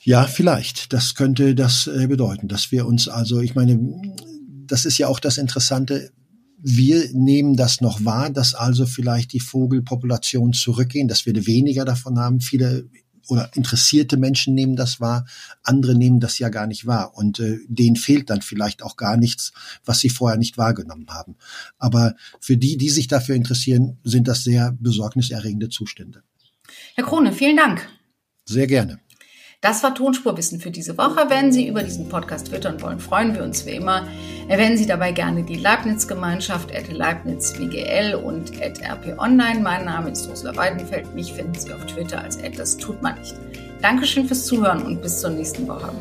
Ja, 0.04 0.24
vielleicht. 0.24 0.94
Das 0.94 1.14
könnte 1.14 1.54
das 1.54 1.88
äh, 1.88 2.08
bedeuten, 2.08 2.48
dass 2.48 2.72
wir 2.72 2.88
uns 2.88 3.08
also, 3.08 3.40
ich 3.40 3.54
meine, 3.54 3.78
das 4.72 4.86
ist 4.86 4.98
ja 4.98 5.08
auch 5.08 5.20
das 5.20 5.38
Interessante, 5.38 6.12
wir 6.64 7.10
nehmen 7.14 7.58
das 7.58 7.82
noch 7.82 8.06
wahr, 8.06 8.30
dass 8.30 8.54
also 8.54 8.86
vielleicht 8.86 9.34
die 9.34 9.40
Vogelpopulationen 9.40 10.54
zurückgehen, 10.54 11.08
dass 11.08 11.26
wir 11.26 11.46
weniger 11.46 11.86
davon 11.86 12.20
haben. 12.20 12.40
Viele 12.40 12.88
oder 13.28 13.50
interessierte 13.56 14.18
Menschen 14.18 14.56
nehmen 14.56 14.76
das 14.76 15.00
wahr, 15.00 15.26
andere 15.64 15.96
nehmen 15.96 16.20
das 16.20 16.40
ja 16.40 16.50
gar 16.50 16.68
nicht 16.68 16.86
wahr 16.86 17.16
und 17.16 17.40
äh, 17.40 17.60
denen 17.68 17.96
fehlt 17.96 18.30
dann 18.30 18.42
vielleicht 18.42 18.82
auch 18.82 18.96
gar 18.96 19.18
nichts, 19.18 19.54
was 19.86 20.00
sie 20.00 20.10
vorher 20.10 20.38
nicht 20.38 20.58
wahrgenommen 20.58 21.08
haben. 21.10 21.36
Aber 21.78 22.16
für 22.40 22.58
die, 22.58 22.78
die 22.78 22.90
sich 22.90 23.08
dafür 23.08 23.36
interessieren, 23.36 24.00
sind 24.04 24.28
das 24.28 24.44
sehr 24.44 24.76
besorgniserregende 24.80 25.70
Zustände. 25.70 26.24
Herr 26.96 27.06
Krone, 27.06 27.32
vielen 27.34 27.58
Dank. 27.58 27.88
Sehr 28.46 28.68
gerne. 28.68 29.00
Das 29.62 29.84
war 29.84 29.94
Tonspurwissen 29.94 30.60
für 30.60 30.72
diese 30.72 30.98
Woche. 30.98 31.26
Wenn 31.30 31.52
Sie 31.52 31.68
über 31.68 31.84
diesen 31.84 32.10
Podcast 32.10 32.48
twittern 32.48 32.82
wollen, 32.82 33.00
freuen 33.00 33.36
wir 33.36 33.44
uns 33.44 33.64
wie 33.68 33.76
immer. 33.76 34.08
Erwähnen 34.48 34.76
Sie 34.76 34.88
dabei 34.88 35.12
gerne 35.12 35.44
die 35.44 35.56
Leibniz-Gemeinschaft, 35.56 36.76
at 36.76 36.92
Leibniz 36.92 37.54
WGL 37.60 38.16
und 38.16 38.60
at 38.60 38.82
RP 38.82 39.20
Online. 39.20 39.60
Mein 39.60 39.86
Name 39.86 40.10
ist 40.10 40.28
Ursula 40.28 40.56
Weidenfeld. 40.56 41.14
Mich 41.14 41.32
finden 41.32 41.54
Sie 41.54 41.72
auf 41.72 41.86
Twitter 41.86 42.24
als 42.24 42.44
at 42.44 42.58
das 42.58 42.76
tut 42.76 43.04
man 43.04 43.20
nicht. 43.20 43.36
Dankeschön 43.84 44.26
fürs 44.26 44.48
Zuhören 44.48 44.82
und 44.82 45.00
bis 45.00 45.22
zur 45.22 45.30
nächsten 45.30 45.68
Woche. 45.68 45.94